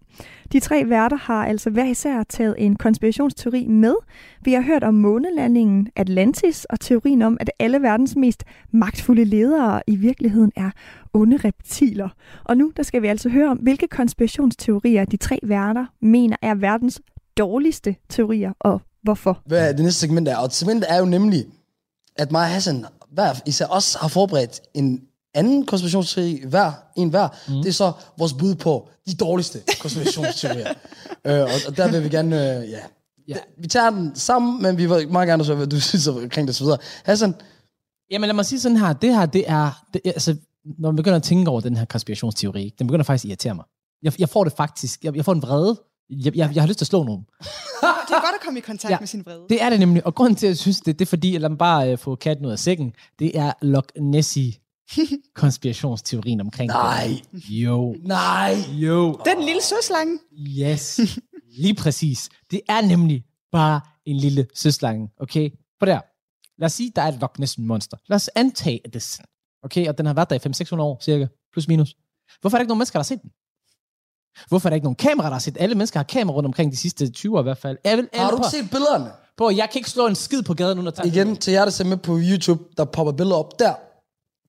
[0.51, 3.95] De tre værter har altså hver især taget en konspirationsteori med.
[4.41, 9.81] Vi har hørt om månelandingen Atlantis og teorien om, at alle verdens mest magtfulde ledere
[9.87, 10.71] i virkeligheden er
[11.13, 12.09] onde reptiler.
[12.43, 16.55] Og nu der skal vi altså høre om, hvilke konspirationsteorier de tre værter mener er
[16.55, 17.01] verdens
[17.37, 19.41] dårligste teorier, og hvorfor.
[19.45, 20.37] hvad er det næste segment er.
[20.37, 21.45] Og segmentet er jo nemlig,
[22.15, 25.01] at mig og Hassan hver især også har forberedt en
[25.33, 27.27] anden konspirationsteori, hver, en hver.
[27.47, 27.53] Mm.
[27.55, 30.69] Det er så vores bud på de dårligste konspirationsteorier.
[31.27, 32.79] øh, og, og der vil vi gerne, øh, ja.
[33.27, 33.35] Ja.
[33.61, 36.55] Vi tager den sammen, men vi vil meget gerne høre, hvad du synes omkring det
[36.55, 36.77] så videre.
[37.03, 37.35] Hassan,
[38.11, 40.35] Jamen lad mig sige sådan her, det her, det er, det, altså,
[40.79, 43.65] når man begynder at tænke over den her konspirationsteori, den begynder faktisk at irritere mig.
[44.03, 45.81] Jeg, jeg får det faktisk, jeg, jeg får en vrede.
[46.09, 47.25] Jeg, jeg, jeg har lyst til at slå nogen.
[48.07, 48.95] Det er godt at komme i kontakt Ja.
[48.95, 48.99] ja.
[48.99, 49.45] med sin vrede.
[49.49, 51.41] Det er det nemlig, og grunden til, at jeg synes det, det er fordi, at
[51.41, 54.53] lad mig bare øh, få katten ud af sækken, det er Loch Nessie
[55.35, 57.07] konspirationsteorien omkring Nej.
[57.31, 57.49] det.
[57.49, 57.95] Jo.
[58.03, 58.55] nej.
[58.71, 59.19] Jo.
[59.25, 60.19] Den lille søslange.
[60.59, 60.99] Yes.
[61.57, 62.29] Lige præcis.
[62.51, 65.49] Det er nemlig bare en lille søslange, okay?
[65.79, 65.99] For der.
[66.61, 67.97] Lad os sige, der er et Loch Ness monster.
[68.09, 69.25] Lad os antage, at det er sådan.
[69.63, 71.27] Okay, og den har været der i 500-600 år, cirka.
[71.53, 71.95] Plus minus.
[72.41, 73.31] Hvorfor er der ikke nogen mennesker, der har set den?
[74.47, 75.57] Hvorfor er der ikke nogen kameraer, der har set?
[75.59, 77.77] Alle mennesker har kamera rundt omkring de sidste 20 år i hvert fald.
[77.83, 79.11] Alle, Har alle du på, ikke set billederne?
[79.37, 81.71] på, jeg kan ikke slå en skid på gaden, at tage Igen, til jer, der
[81.71, 83.73] ser med på YouTube, der popper billeder op der.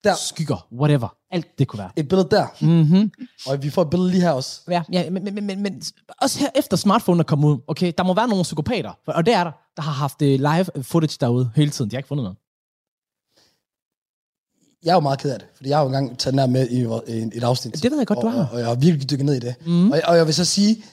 [0.03, 0.15] Der.
[0.15, 1.15] skygger, whatever.
[1.31, 1.89] Alt det kunne være.
[1.95, 2.47] Et billede der.
[2.61, 3.11] Mm-hmm.
[3.47, 4.61] Og vi får et billede lige her også.
[4.69, 5.81] Ja, ja men, men, men, men
[6.21, 9.33] også her efter smartphone er kommet ud, okay, der må være nogle psykopater, og det
[9.33, 11.91] er der, der har haft uh, live footage derude hele tiden.
[11.91, 12.37] De har ikke fundet noget.
[14.83, 16.47] Jeg er jo meget ked af det, fordi jeg har jo engang taget den her
[16.47, 17.83] med i et afsnit.
[17.83, 18.41] Det ved jeg godt, du og, har.
[18.45, 19.55] Og, og jeg har virkelig dykket ned i det.
[19.65, 19.91] Mm.
[19.91, 20.83] Og, og jeg vil så sige,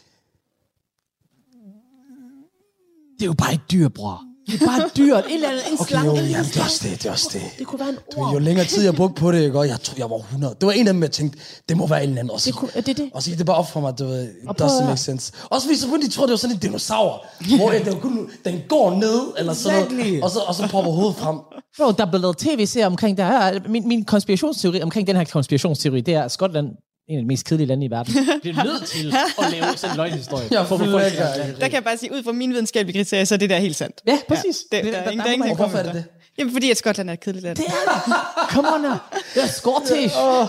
[3.14, 4.24] Det er jo bare et dyr, bror.
[4.46, 5.16] Det er bare et dyr.
[5.16, 6.06] En eller anden en okay, slange.
[6.06, 7.42] jo, en jamen, det er også det, det er også det.
[7.58, 8.32] Det kunne være en Du, ved, orm.
[8.32, 9.58] jo længere tid jeg brugte på det, ikke?
[9.58, 10.54] og jeg tror, jeg var 100.
[10.60, 11.38] Det var en af dem, jeg tænkte,
[11.68, 12.30] det må være en eller anden.
[12.34, 13.10] Og så, Det kunne- er det det?
[13.14, 15.32] Og så gik det bare op for mig, du ved, it Og doesn't make sense.
[15.50, 17.26] Også fordi begyndte de tror, det var sådan en dinosaur,
[17.56, 19.96] hvor jeg, det var kun, den går ned, eller sådan Exactly.
[20.06, 21.36] noget, og så, og så popper hovedet frem.
[21.76, 23.58] Bro, der er blevet lavet tv-serier omkring det her.
[23.68, 26.66] Min, min konspirationsteori omkring den her konspirationsteori, det er, at Skotland
[27.08, 28.14] en af de mest kedelige lande i verden.
[28.42, 30.48] Det er nødt til at lave sådan en løgnhistorie.
[30.50, 33.34] Jeg for få folk Der kan jeg bare sige, ud fra min videnskabelige kriterier, så
[33.34, 34.00] er det der helt sandt.
[34.06, 34.64] Ja, præcis.
[34.72, 35.88] Ja, det, Det- der, er der- ingen, der der er Og at hvorfor er det
[35.98, 36.02] efter.
[36.38, 37.56] Jamen, fordi at Skotland er et kedeligt land.
[37.56, 37.72] Det er
[38.06, 38.14] det.
[38.50, 38.92] Come on now.
[39.34, 40.14] Det er Scottish.
[40.24, 40.46] Åh,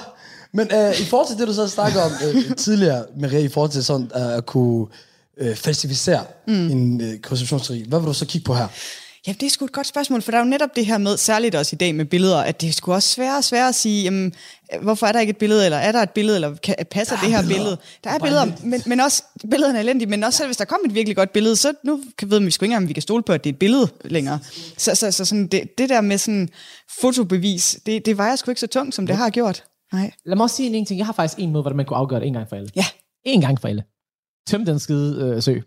[0.54, 3.72] Men øh, i forhold til det, du så snakkede om øh, tidligere, Maria, i forhold
[3.72, 4.86] til sådan øh, at kunne
[5.38, 6.54] øh, falsificere mm.
[6.72, 8.68] en øh, konceptionsteori, hvad vil du så kigge på her?
[9.28, 11.18] Ja, det er sgu et godt spørgsmål, for der er jo netop det her med,
[11.18, 13.76] særligt også i dag med billeder, at det er sgu også svært og svært at
[13.76, 14.34] sige, jamen,
[14.82, 17.30] hvorfor er der ikke et billede, eller er der et billede, eller kan, passer det
[17.30, 17.60] her billeder.
[17.60, 17.78] billede?
[18.04, 20.88] Der er billeder, men, men også, billederne er elendige, men også selv hvis der kommer
[20.88, 23.24] et virkelig godt billede, så nu ved vi sgu ikke engang, om vi kan stole
[23.24, 24.40] på, at det er et billede længere.
[24.78, 26.50] Så, så, så sådan det, det der med sådan
[27.02, 29.64] fotobevis, det, det vejer sgu ikke så tungt, som det har gjort.
[29.94, 30.12] Nej.
[30.26, 30.98] Lad mig også sige en ting.
[30.98, 32.70] Jeg har faktisk en måde, hvordan man kunne afgøre det en gang for alle.
[32.76, 32.86] Ja.
[33.26, 33.84] En gang for alle.
[34.48, 35.60] Tøm den skide øh, sø.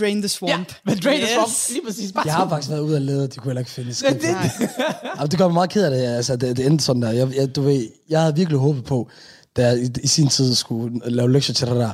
[0.00, 0.72] Drain the swamp.
[0.84, 1.28] men drain yes.
[1.28, 1.50] the swamp.
[1.70, 2.12] Lige præcis.
[2.12, 3.94] Bare Jeg har faktisk været ude og lede, de kunne heller ikke finde den.
[3.94, 4.14] skridt.
[4.22, 4.68] det, det,
[5.16, 5.98] Jamen, det gør mig meget ked af det.
[6.06, 7.10] Altså, det, det endte sådan der.
[7.10, 9.08] Jeg, jeg, du ved, jeg havde virkelig håbet på,
[9.56, 11.90] da jeg i, i sin tid skulle lave lektier til det der,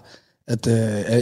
[0.49, 0.75] at, øh,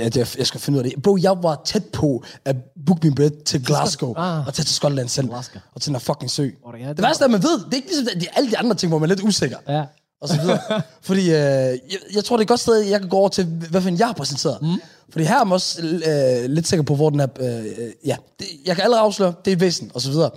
[0.06, 1.02] at jeg, jeg skulle finde ud af det.
[1.02, 2.56] Bro, jeg var tæt på at
[2.86, 4.46] booke min billet til Glasgow Ah.
[4.46, 5.28] og tage til Skotland selv.
[5.28, 5.60] Glasgow.
[5.74, 6.42] Og til den her fucking sø.
[6.42, 8.50] Der- ja, det det værste er, at man ved, det er ikke ligesom de, alle
[8.50, 9.56] de andre ting, hvor man er lidt usikker.
[9.68, 9.84] ja.
[10.24, 10.58] Og så videre.
[11.08, 11.78] Fordi øh, jeg,
[12.14, 13.98] jeg tror, det er et godt sted, jeg kan gå over til, hvad for en
[13.98, 14.58] jeg har præsenteret.
[14.62, 14.80] Mm.
[15.10, 17.26] Fordi her er man også øh, lidt sikker på, hvor den er...
[17.40, 20.30] Øh, øh, ja, det, jeg kan allerede afsløre, det er væsen, og så videre.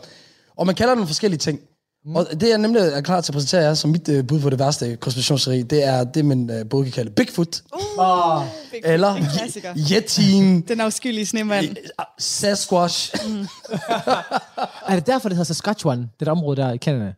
[0.57, 1.59] Og man kalder den forskellige ting.
[2.05, 2.15] Mm.
[2.15, 4.49] Og det, jeg nemlig er klar til at præsentere jer som mit øh, bud på
[4.49, 7.61] det værste konspirationsteori, det er det, man øh, både kan kalde Bigfoot,
[7.99, 8.43] Oh.
[8.83, 9.73] eller en klassiker.
[9.73, 11.75] Yeti'en, Den afskyelige snemand.
[12.19, 13.13] Sasquatch.
[14.87, 17.13] Er det derfor, det hedder Saskatchewan, det der område der i Canada?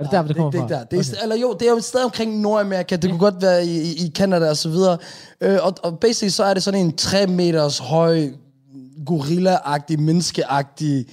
[0.00, 0.74] Er det derfor, det det, kommer det, er fra?
[0.74, 0.84] der.
[0.84, 1.22] Det er, okay.
[1.22, 2.96] Eller jo, det er jo et sted omkring Nordamerika.
[2.96, 4.98] Det kunne godt være i, i, Canada og så videre.
[5.40, 8.30] Øh, og, og basically så er det sådan en 3 meters høj
[9.06, 11.06] gorilla-agtig, menneskeagtig,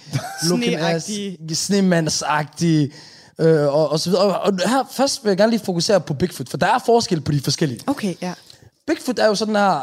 [1.54, 2.92] snemandsagtig,
[3.40, 4.26] øh, og, og så videre.
[4.26, 7.22] Og, og her først vil jeg gerne lige fokusere på Bigfoot, for der er forskel
[7.22, 7.80] på de forskellige.
[7.88, 8.34] Okay, ja.
[8.88, 9.82] Bigfoot er jo sådan her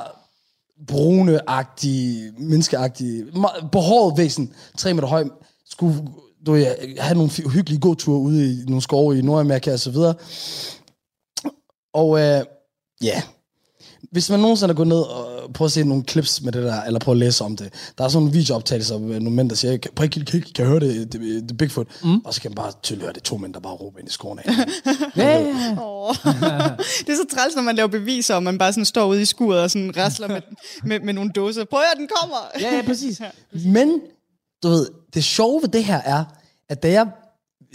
[0.92, 3.24] brune-agtig, menneskeagtig,
[3.72, 5.24] behåret væsen, 3 meter høj,
[5.70, 6.02] skulle
[6.46, 6.66] du ved,
[6.98, 10.14] have nogle fi- hyggelige gåture ude i nogle skove i Nordamerika og så videre.
[11.94, 12.44] Og øh,
[13.02, 13.22] ja,
[14.12, 16.82] hvis man nogensinde er gået ned og prøver at se nogle clips med det der,
[16.82, 19.56] eller prøve at læse om det, der er sådan nogle videooptagelser med nogle mænd, der
[19.56, 21.86] siger, kan, prøv, kan, kan, kan jeg høre det, det, det Bigfoot?
[22.04, 22.20] Mm.
[22.24, 24.12] Og så kan man bare tydeligt høre, det to mænd, der bare råber ind i
[24.12, 24.44] skoven af.
[25.16, 25.76] Ja, ja, ja.
[25.78, 26.14] Oh.
[27.06, 29.24] det er så træls, når man laver beviser, og man bare sådan står ude i
[29.24, 30.40] skuret og sådan rasler med,
[30.84, 31.64] med, med nogle dåser.
[31.64, 32.36] Prøv at den kommer!
[32.60, 33.20] ja, ja, præcis.
[33.76, 34.00] Men,
[34.68, 36.24] du ved, det sjove ved det her er,
[36.68, 37.10] at da jeg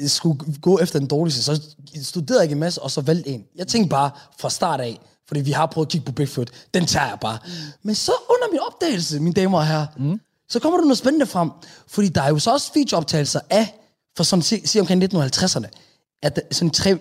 [0.07, 1.61] skulle gå efter den dårligste, så
[2.03, 3.45] studerede jeg en masse, og så valgte en.
[3.55, 6.85] Jeg tænkte bare fra start af, fordi vi har prøvet at kigge på Bigfoot, den
[6.85, 7.39] tager jeg bare.
[7.45, 7.51] Mm.
[7.83, 10.19] Men så under min opdagelse, mine damer og herrer, mm.
[10.49, 11.51] så kommer der noget spændende frem,
[11.87, 13.75] fordi der er jo så også videooptagelser af,
[14.17, 15.67] for sådan sige, sige omkring 1950'erne,
[16.21, 16.97] at sådan en 3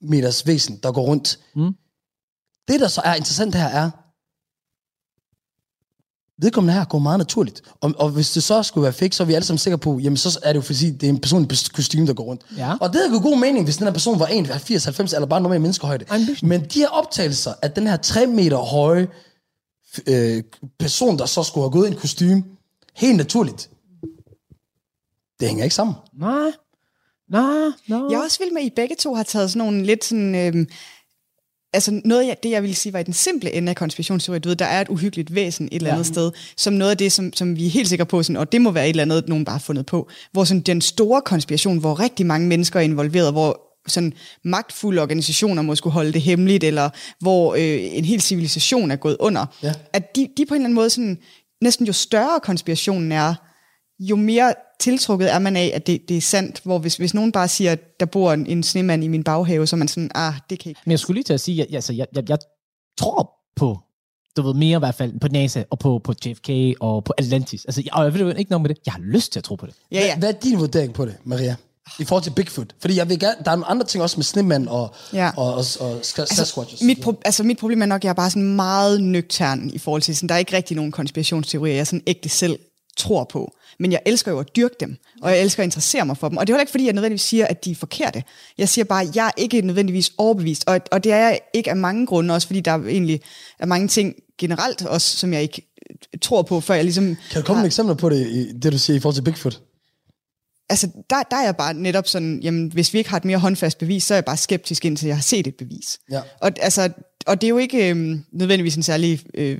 [0.00, 1.38] meters væsen, der går rundt.
[1.54, 1.74] Mm.
[2.68, 3.90] Det, der så er interessant her, er,
[6.42, 7.62] vedkommende her går meget naturligt.
[7.80, 9.98] Og, og hvis det så skulle være fake, så er vi alle sammen sikre på,
[9.98, 12.42] jamen så er det jo fordi, det er en person i kostume, der går rundt.
[12.56, 12.76] Ja.
[12.80, 15.60] Og det er god mening, hvis den her person var 1,80, 90 eller bare normal
[15.60, 16.04] menneskehøjde.
[16.08, 16.48] Ambition.
[16.48, 19.08] Men de her optagelser af den her 3 meter høje
[20.06, 20.42] øh,
[20.78, 22.44] person, der så skulle have gået i en kostume,
[22.96, 23.70] helt naturligt,
[25.40, 25.94] det hænger ikke sammen.
[26.18, 26.50] Nej.
[27.30, 28.10] Nej, no.
[28.10, 30.34] Jeg er også vild med, at I begge to har taget sådan nogle lidt sådan...
[30.34, 30.66] Øhm,
[31.72, 34.48] altså noget af det, jeg ville sige, var i den simple ende af konspirationsteorien, du
[34.48, 36.12] ved, der er et uhyggeligt væsen et eller andet ja.
[36.12, 38.60] sted, som noget af det, som, som vi er helt sikre på, sådan, og det
[38.60, 41.78] må være et eller andet, nogen bare har fundet på, hvor sådan den store konspiration,
[41.78, 44.12] hvor rigtig mange mennesker er involveret, hvor sådan
[44.44, 46.90] magtfulde organisationer må skulle holde det hemmeligt, eller
[47.20, 49.72] hvor øh, en hel civilisation er gået under, Ja.
[49.92, 51.18] at de, de på en eller anden måde sådan,
[51.62, 53.34] næsten jo større konspirationen er,
[54.00, 57.32] jo mere tiltrukket er man af, at det, det er sandt, hvor hvis, hvis nogen
[57.32, 60.10] bare siger, at der bor en, en snemand i min baghave, så er man sådan,
[60.14, 60.80] ah, det kan ikke.
[60.84, 62.38] Men jeg skulle lige til at sige, at altså, jeg, jeg, jeg
[62.98, 63.78] tror på,
[64.36, 67.64] du ved mere i hvert fald, på NASA og på, på JFK og på Atlantis.
[67.64, 68.78] Altså, jeg, og jeg ved jo ikke noget med det.
[68.86, 69.74] Jeg har lyst til at tro på det.
[69.92, 70.18] Ja, ja.
[70.18, 71.56] Hvad er din vurdering på det, Maria?
[71.98, 72.74] I forhold til Bigfoot?
[72.80, 75.30] Fordi jeg vil gerne, der er nogle andre ting også med snemand og, Ja.
[75.36, 76.58] og, og, og, og Sasquatch.
[76.58, 77.12] og så Mit, videre.
[77.12, 80.02] pro- altså mit problem er nok, at jeg er bare sådan meget nøgtern i forhold
[80.02, 82.58] til, sådan, der er ikke rigtig nogen konspirationsteorier, jeg sådan ægte selv
[83.00, 83.56] tror på.
[83.78, 86.36] Men jeg elsker jo at dyrke dem, og jeg elsker at interessere mig for dem.
[86.36, 88.22] Og det er heller ikke, fordi jeg nødvendigvis siger, at de er forkerte.
[88.58, 91.70] Jeg siger bare, at jeg er ikke nødvendigvis overbevist, og, og det er jeg ikke
[91.70, 93.20] af mange grunde, også fordi der er egentlig
[93.58, 95.62] er mange ting generelt også, som jeg ikke
[96.22, 97.16] tror på, før jeg ligesom...
[97.30, 99.60] Kan du komme med eksempler på det, i, det du siger i forhold til Bigfoot?
[100.70, 103.38] Altså, der, der er jeg bare netop sådan, jamen, hvis vi ikke har et mere
[103.38, 105.98] håndfast bevis, så er jeg bare skeptisk indtil jeg har set et bevis.
[106.10, 106.20] Ja.
[106.40, 106.90] Og, altså,
[107.26, 109.58] og det er jo ikke øhm, nødvendigvis en særlig øh,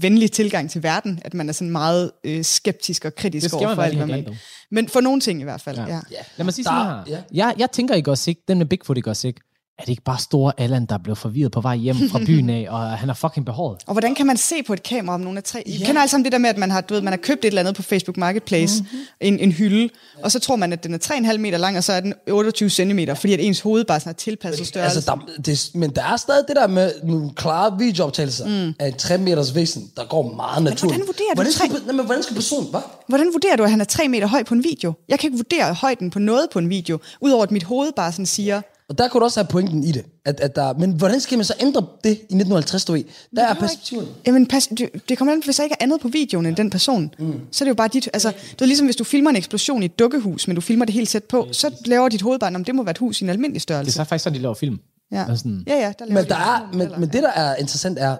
[0.00, 3.82] venlig tilgang til verden, at man er sådan meget øh, skeptisk og kritisk over for
[3.82, 4.26] alt, hvad man...
[4.70, 5.86] Men for nogle ting i hvert fald, ja.
[5.86, 6.00] ja.
[6.10, 6.16] Ja.
[6.36, 7.02] Lad mig sige Der- sådan her.
[7.16, 7.22] ja.
[7.46, 9.40] Jeg, jeg tænker ikke også ikke, den med Bigfoot ikke også ikke,
[9.82, 12.66] er det ikke bare store Allan, der blev forvirret på vej hjem fra byen af,
[12.70, 13.78] og han er fucking behåret?
[13.86, 15.62] Og hvordan kan man se på et kamera, om nogen er tre?
[15.66, 17.44] I kender alle sammen det der med, at man har, du ved, man har købt
[17.44, 18.98] et eller andet på Facebook Marketplace, mm-hmm.
[19.20, 19.88] en, en hylde,
[20.22, 20.98] og så tror man, at den er
[21.32, 24.10] 3,5 meter lang, og så er den 28 cm, fordi at ens hoved bare sådan
[24.10, 24.96] er tilpasset størrelse.
[24.96, 28.74] Altså, der, det, men der er stadig det der med nogle klare videooptagelser mm.
[28.78, 30.80] af en 3 meters væsen, der går meget naturligt.
[30.80, 32.80] hvordan vurderer du hvordan skal, tre- nej, men hvordan skal personen, hvad?
[33.08, 34.92] Hvordan vurderer du, at han er 3 meter høj på en video?
[35.08, 38.12] Jeg kan ikke vurdere højden på noget på en video, udover at mit hoved bare
[38.12, 40.04] sådan siger, Og der kunne du også have pointen i det.
[40.24, 43.04] At, at der, men hvordan skal man så ændre det i 1950, du ved?
[43.36, 44.08] Der er perspektivet.
[44.26, 46.70] Jamen, pas, det, det kommer an, hvis der ikke er andet på videoen end den
[46.70, 47.14] person.
[47.18, 47.40] Mm.
[47.52, 48.08] Så er det jo bare dit...
[48.12, 50.84] Altså, det er ligesom, hvis du filmer en eksplosion i et dukkehus, men du filmer
[50.84, 53.20] det helt tæt på, så laver dit hoved bare, om det må være et hus
[53.20, 53.92] i en almindelig Det er størrelse.
[53.92, 54.78] så faktisk sådan, de laver film.
[55.12, 57.30] Ja, Og sådan, ja, ja der Men, de der sådan er, men, men det, der
[57.30, 58.16] er interessant er,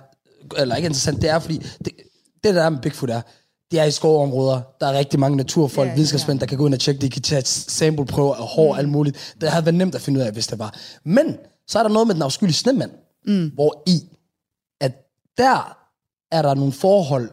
[0.59, 1.93] eller ikke interessant, det er, fordi det,
[2.45, 3.21] det der er med Bigfoot er,
[3.73, 5.95] det er i skovområder, der er rigtig mange naturfolk, Ja, ja, ja.
[5.95, 8.89] videnskabsmænd, der kan gå ind og tjekke, de kan tage sampleprøver af hår og alt
[8.89, 9.35] muligt.
[9.41, 10.75] Det havde været nemt at finde ud af, hvis det var.
[11.05, 12.91] Men så er der noget med den afskyelige snemand,
[13.27, 13.51] mm.
[13.55, 14.01] hvor i,
[14.81, 14.93] at
[15.39, 15.77] der
[16.33, 17.31] er der nogle forhold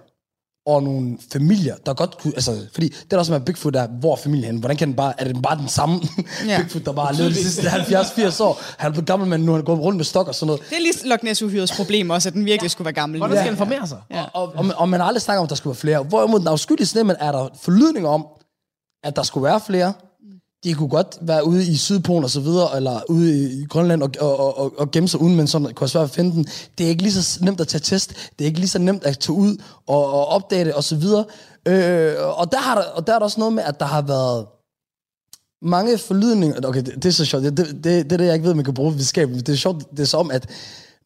[0.76, 3.88] og nogle familier, der godt kunne, altså, fordi det er der også med Bigfoot er,
[3.88, 4.60] hvor er familien henne?
[4.60, 6.52] Hvordan kan den bare, er det bare den samme Ja.
[6.52, 6.58] ja.
[6.62, 8.62] Bigfoot, der bare har levet de sidste 70-80 år?
[8.78, 10.62] Han er blevet gammel, men nu har han gået rundt med stok og sådan noget.
[10.70, 13.18] Det er lige Loch Ness uhyrets problem også, at den virkelig skulle være gammel.
[13.18, 13.42] Hvordan Ja.
[13.42, 13.98] skal den formere sig?
[14.12, 14.24] Ja.
[14.34, 16.04] Og, og, og, man- og man har aldrig snakket om, at der skulle være flere.
[16.04, 18.26] Hvorimod den afskyelige snemand er der forlydninger om,
[19.04, 19.94] at der skulle være flere.
[20.64, 24.12] De kunne godt være ude i Sydpolen og så videre, eller ude i Grønland og,
[24.20, 26.48] og, og, og, gemme sig uden, men sådan kunne svært at finde den.
[26.78, 28.10] Det er ikke lige så nemt at tage test.
[28.10, 29.58] Det er ikke lige så nemt at tage ud
[29.88, 31.26] og, og opdage det og så videre.
[31.68, 34.02] Øh, og, der har der, og der er der også noget med, at der har
[34.02, 34.46] været
[35.62, 36.68] mange forlydninger.
[36.68, 37.44] Okay, det, det er så sjovt.
[37.44, 39.30] Det, det, det, det er det, jeg ikke ved, man kan bruge videnskab.
[39.30, 40.50] Det er sjovt, det er som, at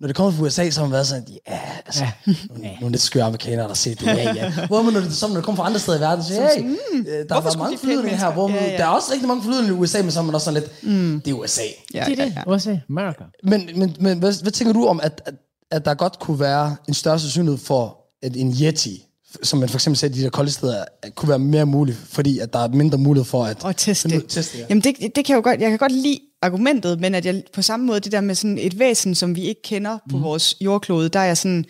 [0.04, 2.34] når det kommer fra USA, så har man været sådan, ja, altså, ja.
[2.49, 4.68] Nogle, nogle lidt skøre amerikanere, der set det, ja, ja.
[4.68, 6.64] Hvor man, når det, så, når det kommer fra andre steder i verden, så hey,
[6.64, 8.56] mm, der var mange de forlydninger her, hvor man?
[8.56, 8.78] Ja, ja.
[8.78, 10.84] der er også rigtig mange forlydninger i USA, men så er man også sådan lidt,
[10.84, 11.22] mm.
[11.26, 11.62] det er USA.
[11.93, 12.36] Ja, Det er ja, det.
[12.47, 12.54] ja.
[12.54, 13.24] USA, America.
[13.43, 15.34] Men, men, men hvad, hvad tænker du om, at, at,
[15.72, 19.08] at der godt kunne være en større sandsynlighed for, at en Yeti,
[19.44, 22.40] som man for eksempel ser de der kolde steder, at kunne være mere muligt, fordi
[22.40, 23.64] at der er mindre mulighed for at...
[23.64, 24.26] Og teste det.
[24.28, 24.66] teste ja.
[24.70, 27.44] Jamen det, det kan jeg jo godt, jeg kan godt lide argumentet, men at jeg
[27.54, 30.24] på samme måde, det der med sådan et væsen, som vi ikke kender på mm.
[30.24, 31.66] vores jordklode, der er jeg sådan,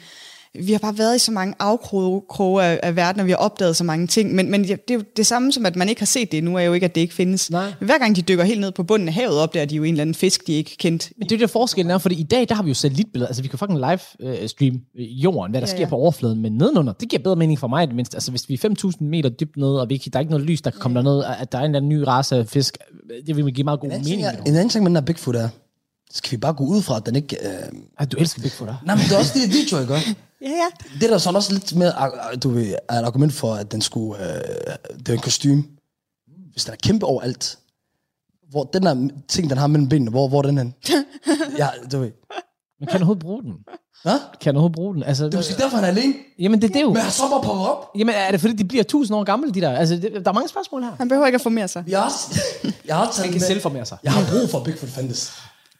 [0.59, 3.75] vi har bare været i så mange afkroge af, af verden, og vi har opdaget
[3.75, 6.05] så mange ting, men, men det er jo det samme som, at man ikke har
[6.05, 7.51] set det nu, er jo ikke, at det ikke findes.
[7.51, 7.73] Nej.
[7.79, 10.01] Hver gang de dykker helt ned på bunden af havet, opdager de jo en eller
[10.01, 11.11] anden fisk, de ikke kendt.
[11.17, 13.27] Men det er jo det, forskellen er, fordi i dag, der har vi jo satellitbilleder.
[13.27, 15.89] Altså, vi kan fucking live øh, stream øh, jorden, hvad der Ja, ja, sker ja.
[15.89, 18.15] på overfladen, men nedenunder, det giver bedre mening for mig, i det mindste.
[18.15, 20.45] Altså, hvis vi er 5.000 meter dybt nede, og vi ikke, der er ikke noget
[20.45, 22.77] lys, der kan komme derned, at der er en eller anden ny race af fisk,
[23.27, 24.07] det vil give meget god En mening.
[24.07, 25.49] ting, er, en anden ting med den her Bigfoot er,
[26.13, 27.37] skal vi bare gå ud fra, at den ikke...
[27.47, 27.63] Øh...
[27.99, 28.75] Ej, du elsker Bigfoot, der.
[28.85, 30.15] Nej, men det er også det, video, ikke?
[30.41, 30.67] Ja, ja.
[30.99, 33.71] Det er der sådan også lidt mere, ar- du ved, er et argument for, at
[33.71, 34.41] den skulle, øh,
[34.99, 35.63] det er en kostume.
[36.51, 37.57] Hvis den er kæmpe overalt,
[38.49, 40.73] hvor den der ting, den har mellem benene, hvor, hvor er den hen?
[41.57, 42.11] ja, du ved.
[42.79, 43.53] Men kan du overhovedet bruge den?
[44.03, 44.19] Hvad?
[44.41, 45.03] Kan du overhovedet bruge den?
[45.03, 46.13] Altså, Det er måske derfor, han er alene.
[46.39, 46.93] jamen, det, det er jo...
[46.93, 47.89] Men han så bare popper op.
[47.97, 49.71] Jamen, er det fordi, de bliver 1000 år gamle, de der?
[49.77, 50.91] Altså, det, der er mange spørgsmål her.
[50.97, 51.83] Han behøver ikke at formere sig.
[51.87, 52.11] Jeg har
[52.85, 53.97] jeg har taget Han kan med- selv formere sig.
[54.03, 55.31] Jeg har brug for, Bigfoot fandtes.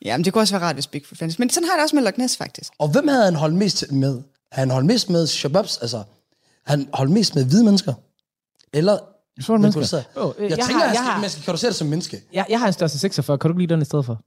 [0.06, 1.40] Jamen, det kunne også være rart, hvis Bigfoot fandtes.
[1.40, 2.74] Men sådan har jeg det også med Loch Ness, faktisk.
[2.80, 4.22] Og hvem havde han holdt mest med?
[4.52, 5.78] Han holdt mest med shababs?
[5.78, 6.04] Altså,
[6.66, 7.94] han holdt mest med hvide mennesker?
[8.74, 8.98] Eller
[9.42, 10.02] Sorte mennesker.
[10.18, 11.88] Åh, øh, jeg, jeg tænker, har- jeg, jeg skal, har- man skal kategorisere det som
[11.88, 12.22] menneske.
[12.34, 13.38] Jeg, jeg har en størrelse 46.
[13.38, 14.22] Kan du ikke lide den i stedet for?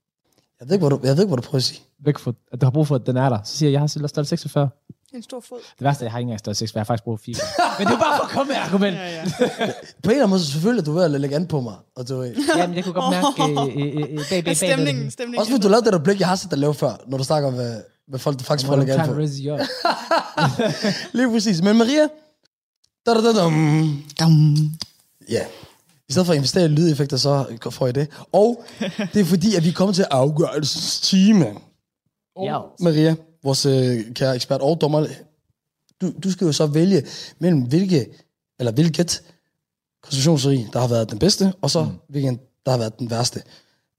[0.60, 1.80] Jeg ved ikke, hvad du, jeg ved ikke, hvad du prøver at sige.
[2.04, 2.34] Bigfoot.
[2.52, 3.38] At du har brug for, at den er der.
[3.44, 4.68] Så siger jeg, jeg har størrelse 46.
[5.14, 5.58] En stor fod.
[5.58, 6.78] Det værste er, at jeg har ikke engang størrelse 46.
[6.78, 7.34] Jeg har faktisk brugt 4.
[7.78, 8.96] Men det er bare for at komme med argument.
[8.96, 9.24] Ja, ja.
[10.02, 11.74] På en eller anden måde, selvfølgelig er du ved at lægge an på mig.
[11.96, 14.56] Og du, ved- Jamen, jeg kunne godt mærke øh, øh, øh, bag, bag, bag.
[14.56, 15.38] Stemningen, stemningen.
[15.40, 17.24] også fordi du lavede det der blik, jeg har set dig lave før, når du
[17.24, 19.14] snakker om, hvad, hvad folk faktisk får at lægge an på.
[21.12, 21.62] Lige præcis.
[21.62, 22.08] Men Maria,
[23.06, 24.72] da, da, da, dum.
[25.30, 25.44] Ja.
[26.08, 28.08] I stedet for at investere i lydeffekter, så får I det.
[28.32, 28.64] Og
[29.14, 31.46] det er fordi, at vi er kommet til afgørelsestime.
[32.42, 32.58] Ja.
[32.80, 33.14] Maria,
[33.46, 35.06] vores øh, kære ekspert og dommer,
[36.00, 37.02] du, du skal jo så vælge
[37.38, 38.06] mellem hvilke,
[38.58, 39.22] eller hvilket
[40.02, 41.90] konstitutionsrig, der har været den bedste, og så mm.
[42.08, 43.42] hvilken, der har været den værste.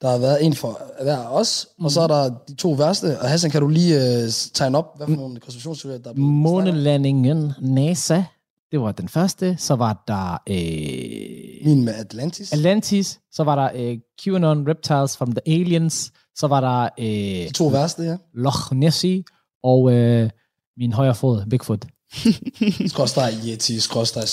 [0.02, 1.86] Der har været en for hver af os, mm.
[1.86, 3.20] og så er der de to værste.
[3.20, 6.14] Og Hassan, kan du lige øh, tegne op, hvad for nogle konstitutionsserier, der er?
[6.16, 8.24] Månelandingen NASA.
[8.72, 9.56] Det var den første.
[9.60, 12.54] Så var der øh, Min med Atlantis.
[12.54, 13.20] Atlantis.
[13.32, 16.12] Så var der øh, QAnon Reptiles from the Aliens.
[16.36, 18.18] Så var der øh, de to værste, ja.
[18.34, 19.24] Loch Nessie.
[19.64, 20.30] Og øh,
[20.78, 21.86] min højre fod, Bigfoot.
[22.88, 24.26] Skråstrej Yeti, skråstrej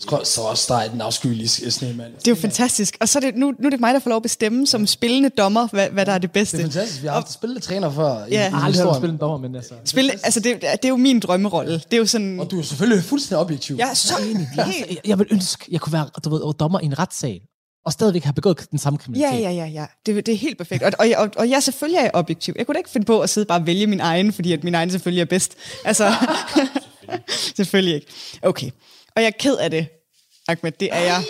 [0.00, 2.12] skråstrej den afskyelige snemand.
[2.18, 2.96] Det er jo fantastisk.
[3.00, 4.86] Og så er det, nu, nu er det mig, der får lov at bestemme som
[4.86, 6.56] spillende dommer, hvad, hvad der er det bedste.
[6.56, 7.02] Det er fantastisk.
[7.02, 8.40] Vi har haft spilletræner før i, Ja.
[8.40, 9.74] Jeg har aldrig hørt spille en dommer, men altså...
[9.84, 11.72] Spil, altså det, det er jo min drømmerolle.
[11.72, 12.40] Det er jo sådan...
[12.40, 13.76] Og du er selvfølgelig fuldstændig objektiv.
[13.78, 14.38] Jeg er så helt...
[14.56, 17.40] Jeg, jeg vil ønske, jeg kunne være du ved, dommer i en retssal.
[17.88, 19.42] Og stadigvæk har begået den samme kriminalitet.
[19.42, 19.86] Ja, ja, ja, ja.
[20.06, 20.82] Det, det er helt perfekt.
[20.82, 22.54] Og, og, og, og jeg selvfølgelig er objektiv.
[22.58, 24.64] Jeg kunne da ikke finde på at sidde bare og vælge min egen, fordi at
[24.64, 25.56] min egen selvfølgelig er bedst.
[25.84, 26.12] Altså,
[27.56, 28.06] selvfølgelig ikke.
[28.42, 28.70] Okay.
[29.16, 29.86] Og jeg er ked af det,
[30.48, 30.72] Ahmed.
[30.72, 31.22] Det er jeg.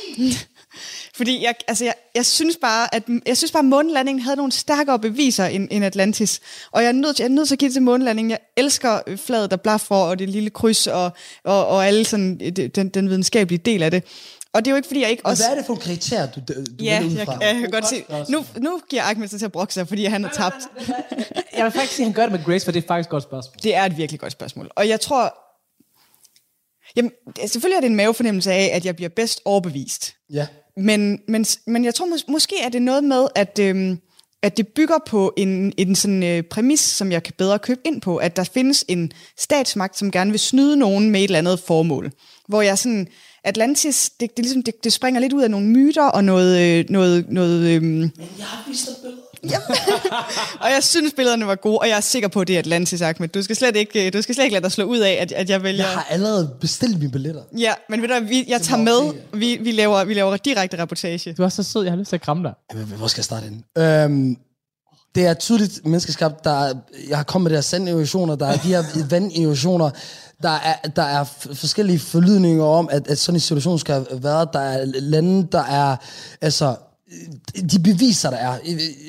[1.14, 4.52] Fordi jeg, altså jeg, jeg synes bare, at jeg synes bare, at månelandingen havde nogle
[4.52, 6.40] stærkere beviser end, end Atlantis.
[6.70, 8.30] Og jeg er, nødt til, jeg er nødt til at give det til månelandingen.
[8.30, 11.10] Jeg elsker flaget, der blaffer, og det lille kryds, og,
[11.44, 12.38] og, og alle sådan,
[12.74, 14.04] den, den videnskabelige del af det.
[14.54, 15.42] Og det er jo ikke, fordi jeg ikke Og også...
[15.42, 17.88] hvad er det for en kriterie, du, du Ja, vælger ud jeg, jeg, kan godt
[17.88, 18.04] se.
[18.28, 20.56] Nu, nu giver Ahmed sig til at brokke sig, fordi han har tabt.
[21.56, 23.10] Jeg vil faktisk sige, at han gør det med Grace, for det er faktisk et
[23.10, 23.54] godt spørgsmål.
[23.62, 24.70] Det er et virkelig godt spørgsmål.
[24.76, 25.34] Og jeg tror...
[26.96, 27.12] Jamen,
[27.46, 30.14] selvfølgelig er det en mavefornemmelse af, at jeg bliver bedst overbevist.
[30.32, 30.46] Ja.
[30.76, 33.98] Men, men, men jeg tror mås- måske er det noget med, at, øhm,
[34.42, 38.00] at det bygger på en, en sådan øh, præmis, som jeg kan bedre købe ind
[38.00, 41.60] på, at der findes en statsmagt, som gerne vil snyde nogen med et eller andet
[41.60, 42.12] formål.
[42.48, 43.08] Hvor jeg sådan,
[43.48, 46.84] Atlantis, det, det, ligesom, det, det springer lidt ud af nogle myter og noget, øh,
[46.88, 49.22] noget, noget øhm, Jeg har vist dig billeder.
[50.62, 53.02] og jeg synes, billederne var gode, og jeg er sikker på, at det er Atlantis,
[53.02, 53.28] Ahmed.
[53.28, 55.32] Du skal slet ikke, øh, du skal slet ikke lade dig slå ud af, at,
[55.32, 55.84] at jeg vælger...
[55.84, 57.42] Jeg har allerede bestilt mine billetter.
[57.58, 59.12] Ja, men ved du, vi, jeg tager med.
[59.32, 61.32] Vi, vi, laver, vi laver direkte reportage.
[61.32, 62.54] Du er så sød, jeg har lyst til at kramme dig.
[62.72, 63.82] Jamen, Hvor skal jeg starte ind?
[63.82, 64.36] Øhm,
[65.14, 66.44] det er tydeligt menneskeskabt.
[66.44, 66.74] Der er,
[67.08, 69.90] jeg har kommet med der sanderosioner, der er de her vanderosioner,
[70.42, 71.24] der er, der er
[71.54, 74.46] forskellige forlydninger om, at, at sådan en situation skal være.
[74.52, 75.96] Der er lande, der er,
[76.40, 76.76] altså,
[77.72, 78.58] de beviser, der er.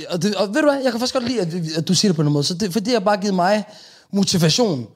[0.10, 2.10] Og, det, og ved du hvad, jeg kan faktisk godt lide, at, at du siger
[2.10, 2.44] det på en måde.
[2.44, 3.64] Så det, for det har bare givet mig
[4.14, 4.88] motivation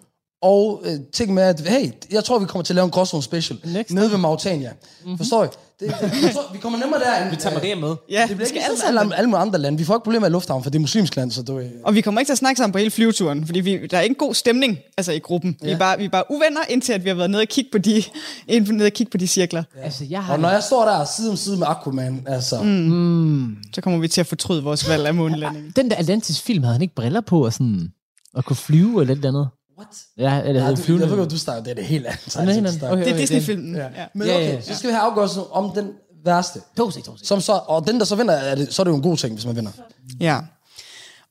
[0.41, 3.23] og øh, ting med, at hey, jeg tror, vi kommer til at lave en Gråzone
[3.23, 4.71] special Next nede ved Mauritania.
[4.71, 5.17] Mm-hmm.
[5.17, 5.47] Forstår I?
[5.87, 7.29] Det, det, jeg tror, vi kommer nemmere derind.
[7.29, 7.95] Vi tager Maria med.
[8.09, 9.13] Ja, Det vi bliver skal ikke alle sammen.
[9.13, 9.77] alle, mulige andre lande.
[9.77, 11.63] Vi får ikke problemer i lufthavnen, for det er muslimsk land, så du er...
[11.83, 14.01] Og vi kommer ikke til at snakke sammen på hele flyveturen, fordi vi, der er
[14.01, 15.57] ikke god stemning altså i gruppen.
[15.61, 15.65] Ja.
[15.65, 17.69] Vi, er bare, vi er bare uvenner, indtil at vi har været nede og kigge
[17.71, 18.03] på de,
[18.47, 19.63] nede og kigge på de cirkler.
[19.77, 19.81] Ja.
[19.81, 20.33] Altså, jeg har...
[20.33, 22.61] Og når jeg står der side om side med Aquaman, altså...
[22.63, 23.57] Mm.
[23.73, 25.73] Så kommer vi til at fortryde vores valg af månelandingen.
[25.75, 27.91] Den der Atlantis-film, havde han ikke briller på og sådan...
[28.33, 29.47] Og kunne flyve eller et eller andet?
[29.83, 30.33] What?
[30.43, 31.03] Ja, eller Ja, du, flyvende.
[31.05, 32.25] jeg ved godt, du snakker, det er det helt andet.
[32.25, 32.83] det er helt andet.
[32.83, 32.97] Okay.
[32.97, 33.75] Det er den- Disney-filmen.
[33.75, 33.81] Ja.
[33.83, 34.05] Ja.
[34.15, 34.61] Men Ja, okay, ja, ja.
[34.61, 35.87] så skal vi have afgørelsen om den
[36.25, 36.59] værste.
[36.77, 37.27] To sek, to sek.
[37.27, 39.17] Som så, og den, der så vinder, er det, så er det jo en god
[39.17, 39.71] ting, hvis man vinder.
[40.19, 40.39] ja.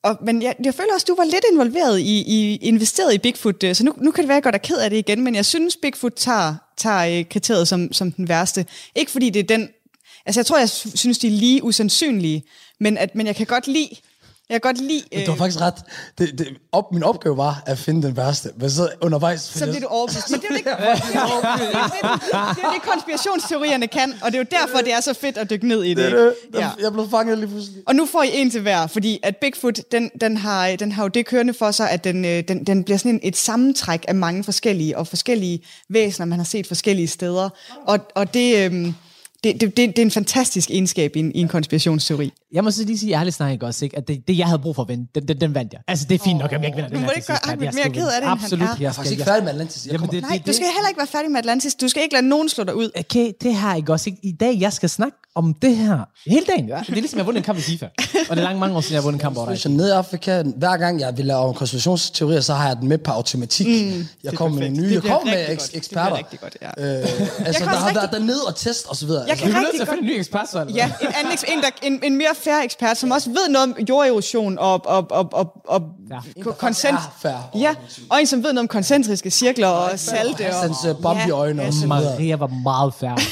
[0.04, 3.62] Og, men jeg, jeg føler også, du var lidt involveret i, i investeret i Bigfoot,
[3.64, 5.24] øh, så nu, nu kan det være, at jeg godt er ked af det igen,
[5.24, 8.66] men jeg synes, Bigfoot tager, tager øh, kriteriet som, som den værste.
[8.96, 9.68] Ikke fordi det er den...
[10.26, 12.42] Altså, jeg tror, jeg sy- synes, de er lige usandsynlige,
[12.80, 13.88] men, at, men jeg kan godt lide...
[14.52, 15.02] Jeg kan godt lide...
[15.12, 15.74] Men du har faktisk ret.
[16.18, 18.50] Det, det, op, min opgave var at finde den værste.
[18.56, 19.40] Men så undervejs...
[19.40, 20.30] Så bliver du overbevist.
[20.30, 22.00] Men det er jo det, det, det,
[22.56, 25.68] det, det, konspirationsteorierne kan, og det er jo derfor, det er så fedt at dykke
[25.68, 25.96] ned i det.
[25.96, 26.58] det, ikke?
[26.58, 26.70] Ja.
[26.82, 27.82] Jeg blev fanget lige pludselig.
[27.86, 31.02] Og nu får I en til hver, fordi at Bigfoot, den, den, har, den har
[31.02, 34.14] jo det kørende for sig, at den, øh, den, den bliver sådan et sammentræk af
[34.14, 37.48] mange forskellige og forskellige væsener, man har set forskellige steder.
[37.86, 38.94] Og, og det, øhm,
[39.44, 42.32] det, det, det, det er en fantastisk egenskab i en, i en konspirationsteori.
[42.52, 43.96] Jeg må så lige sige ærligt snakket også, ikke?
[43.96, 45.80] at det, det, jeg havde brug for at vinde, den, den, den vandt jeg.
[45.88, 47.38] Altså, det er fint nok, om jeg ikke vinder den her må det ikke gøre
[47.44, 48.72] jeg mere ked af det, end han Absolut, er?
[48.72, 49.86] jeg Jeg er skal, faktisk ikke jeg, færdig med Atlantis.
[49.86, 51.74] Jeg Jamen, det- Nej, du skal heller ikke være færdig med Atlantis.
[51.74, 52.90] Du skal ikke lade nogen slå dig ud.
[52.98, 54.20] Okay, det har jeg også ikke.
[54.22, 56.68] I dag, jeg skal snakke om det her hele dagen.
[56.68, 56.78] Ja?
[56.80, 57.86] Det er ligesom, jeg har vundet en kamp i FIFA.
[58.30, 59.58] Og det er langt mange år siden, jeg har vundet en kamp over dig.
[59.60, 62.98] Så nede i Afrika, hver gang jeg vil lave konspirationsteorier, så har jeg den med
[62.98, 63.66] på automatik.
[63.96, 65.70] Mm, jeg kommer med nye, Det jeg kommer med rigtig eks- godt.
[65.70, 66.06] Det eksperter.
[66.06, 67.00] bliver rigtig godt, ja.
[67.00, 69.24] Øh, altså, der har været dernede og test og så videre.
[69.40, 69.98] Jeg Altså, kan rigtig til at godt...
[69.98, 70.60] finde en ny ekspert, så.
[70.60, 73.48] eller Ja, en, anden, eks- en, der, en, en mere færre ekspert, som også ved
[73.48, 76.18] noget om jorderosion og, og, og, og, og Ja.
[76.36, 76.42] ja.
[76.52, 76.98] konsent.
[77.54, 77.74] Ja,
[78.10, 80.46] og en, som ved noget om koncentriske cirkler og salte.
[80.48, 81.96] Og, Hans uh, Bambi-øjne og så hvad?
[81.98, 82.12] videre.
[82.14, 83.18] Maria var meget færre.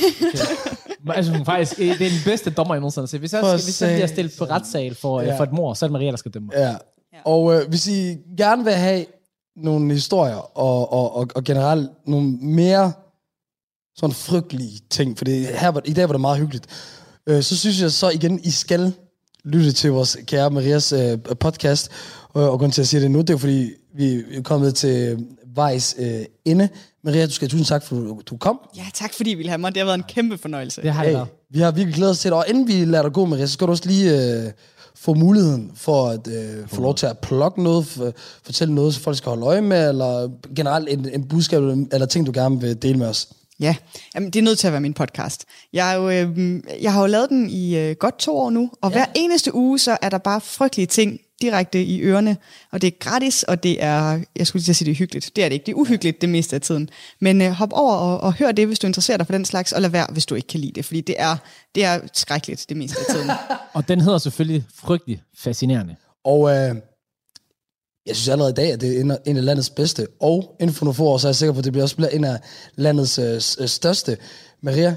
[1.15, 3.21] Altså, hun faktisk, det er den bedste dommer, jeg nogensinde har set.
[3.21, 5.27] Hvis jeg, hvis jeg bliver stillet på retssal for, Ja.
[5.27, 5.39] ja.
[5.39, 6.49] for et mor, så er det Maria, der skal dømme.
[6.55, 6.75] Ja.
[7.25, 9.05] Og øh, hvis I gerne vil have
[9.57, 12.93] nogle historier, og, og, og, og generelt nogle mere
[14.01, 16.67] sådan frygtelige ting, for det, her var, i dag var det meget hyggeligt,
[17.27, 18.93] øh, så synes jeg så igen, I skal
[19.45, 21.91] lytte til vores kære Marias øh, podcast,
[22.29, 25.27] og, og grunden til at sige det nu, det er fordi, vi er kommet til
[25.55, 26.69] vejs øh, ende.
[27.05, 28.61] Maria, du skal have tusind tak, for du, du kom.
[28.77, 29.75] Ja, tak fordi I ville have mig.
[29.75, 30.83] Det har været en kæmpe fornøjelse.
[30.83, 31.17] Det har Hey,
[31.51, 33.53] vi har virkelig glædet os til det, og inden vi lader dig gå, Maria, så
[33.53, 34.53] skal du også lige øh,
[34.95, 38.13] få muligheden for at øh, få lov til at plukke noget, for,
[38.45, 42.07] fortælle noget, så folk skal holde øje med, eller generelt en, en budskab, eller, eller
[42.07, 43.29] ting, du gerne vil dele med os.
[43.61, 43.77] Ja,
[44.15, 45.45] Jamen, det er nødt til at være min podcast.
[45.73, 48.71] Jeg, er jo, øh, jeg har jo lavet den i øh, godt to år nu,
[48.83, 48.97] og ja.
[48.97, 52.37] hver eneste uge, så er der bare frygtelige ting direkte i ørerne,
[52.73, 55.31] og det er gratis, og det er, jeg skulle lige sige, det er hyggeligt.
[55.37, 56.89] Det er det ikke, det er uhyggeligt det meste af tiden.
[57.21, 59.73] Men øh, hop over og, og hør det, hvis du interesserer dig for den slags,
[59.73, 61.37] og lad være, hvis du ikke kan lide det, fordi det er,
[61.75, 63.31] det er skrækkeligt det meste af tiden.
[63.75, 65.97] Og den hedder selvfølgelig frygtelig fascinerende.
[66.25, 66.75] Og øh,
[68.07, 70.57] jeg synes allerede i dag, at det er en af, en af landets bedste, og
[70.61, 72.09] inden for nogle få år, så er jeg sikker på, at det bliver også bliver
[72.09, 72.41] en af
[72.75, 74.17] landets øh, øh, største.
[74.63, 74.97] Maria,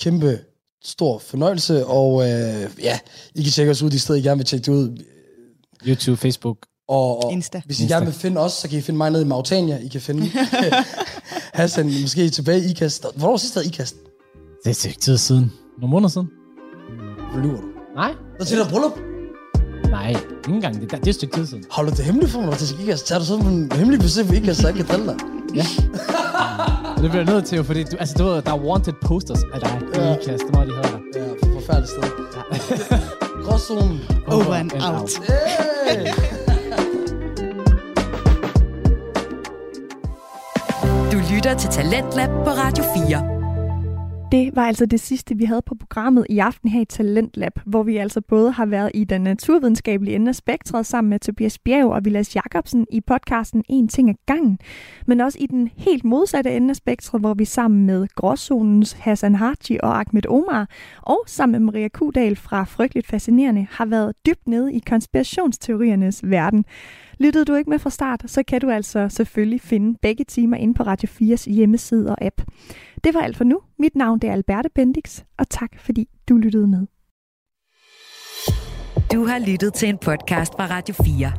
[0.00, 0.38] kæmpe
[0.84, 2.98] stor fornøjelse, og øh, ja,
[3.34, 5.04] I kan tjekke os ud de steder, I gerne vil tjekke det ud.
[5.86, 6.56] YouTube, Facebook.
[6.88, 7.62] Og, og Insta.
[7.66, 7.94] hvis I Insta.
[7.94, 9.78] gerne vil finde os, så kan I finde mig nede i Mauritania.
[9.78, 10.30] I kan finde
[11.54, 13.06] Hassan måske tilbage i IKAST.
[13.16, 13.96] Hvornår var sidst, der IKAST?
[14.64, 15.52] Det er stykke tid siden.
[15.78, 16.28] Nogle måneder siden.
[17.32, 17.66] Hvor lyver du?
[17.94, 18.14] Nej.
[18.38, 19.13] Der til der bryllup.
[19.94, 20.80] Nej, ikke engang.
[20.80, 21.64] Det, det er et stykke tid siden.
[21.70, 23.06] Holder du det hemmeligt for mig, til IKAST?
[23.06, 25.16] Tager du sådan en hemmelig besøg på IKAST, så jeg kan drille dig?
[25.54, 25.66] Ja.
[27.02, 29.80] Det bliver nødt til, fordi du, altså, du ved, der er wanted posters af dig
[29.94, 30.12] i Ja.
[30.14, 30.44] IKAST.
[30.46, 31.20] Det var de havde der.
[31.20, 32.98] Ja, for forfærdeligt sted.
[33.44, 34.00] Gråzonen.
[34.26, 35.10] Over and out.
[35.88, 36.06] Hey!
[41.12, 43.33] Du lytter til Talentlab på Radio 4.
[44.32, 47.82] Det var altså det sidste, vi havde på programmet i aften her i Talentlab, hvor
[47.82, 51.90] vi altså både har været i den naturvidenskabelige ende af spektret sammen med Tobias Bjerg
[51.90, 54.58] og Vilas Jacobsen i podcasten En ting ad gangen,
[55.06, 59.34] men også i den helt modsatte ende af spektret, hvor vi sammen med Gråzonens Hassan
[59.34, 60.68] Haji og Ahmed Omar
[61.02, 66.64] og sammen med Maria Kudal fra Frygteligt Fascinerende har været dybt nede i konspirationsteoriernes verden.
[67.18, 70.74] Lyttede du ikke med fra start, så kan du altså selvfølgelig finde begge timer inde
[70.74, 72.42] på Radio 4's hjemmeside og app.
[73.04, 73.60] Det var alt for nu.
[73.78, 76.86] Mit navn det er Alberte Bendix, og tak fordi du lyttede med.
[79.12, 81.32] Du har lyttet til en podcast fra Radio 4.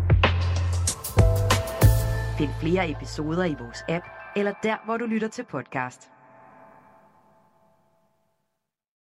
[2.38, 4.06] Find flere episoder i vores app,
[4.36, 6.15] eller der, hvor du lytter til podcast.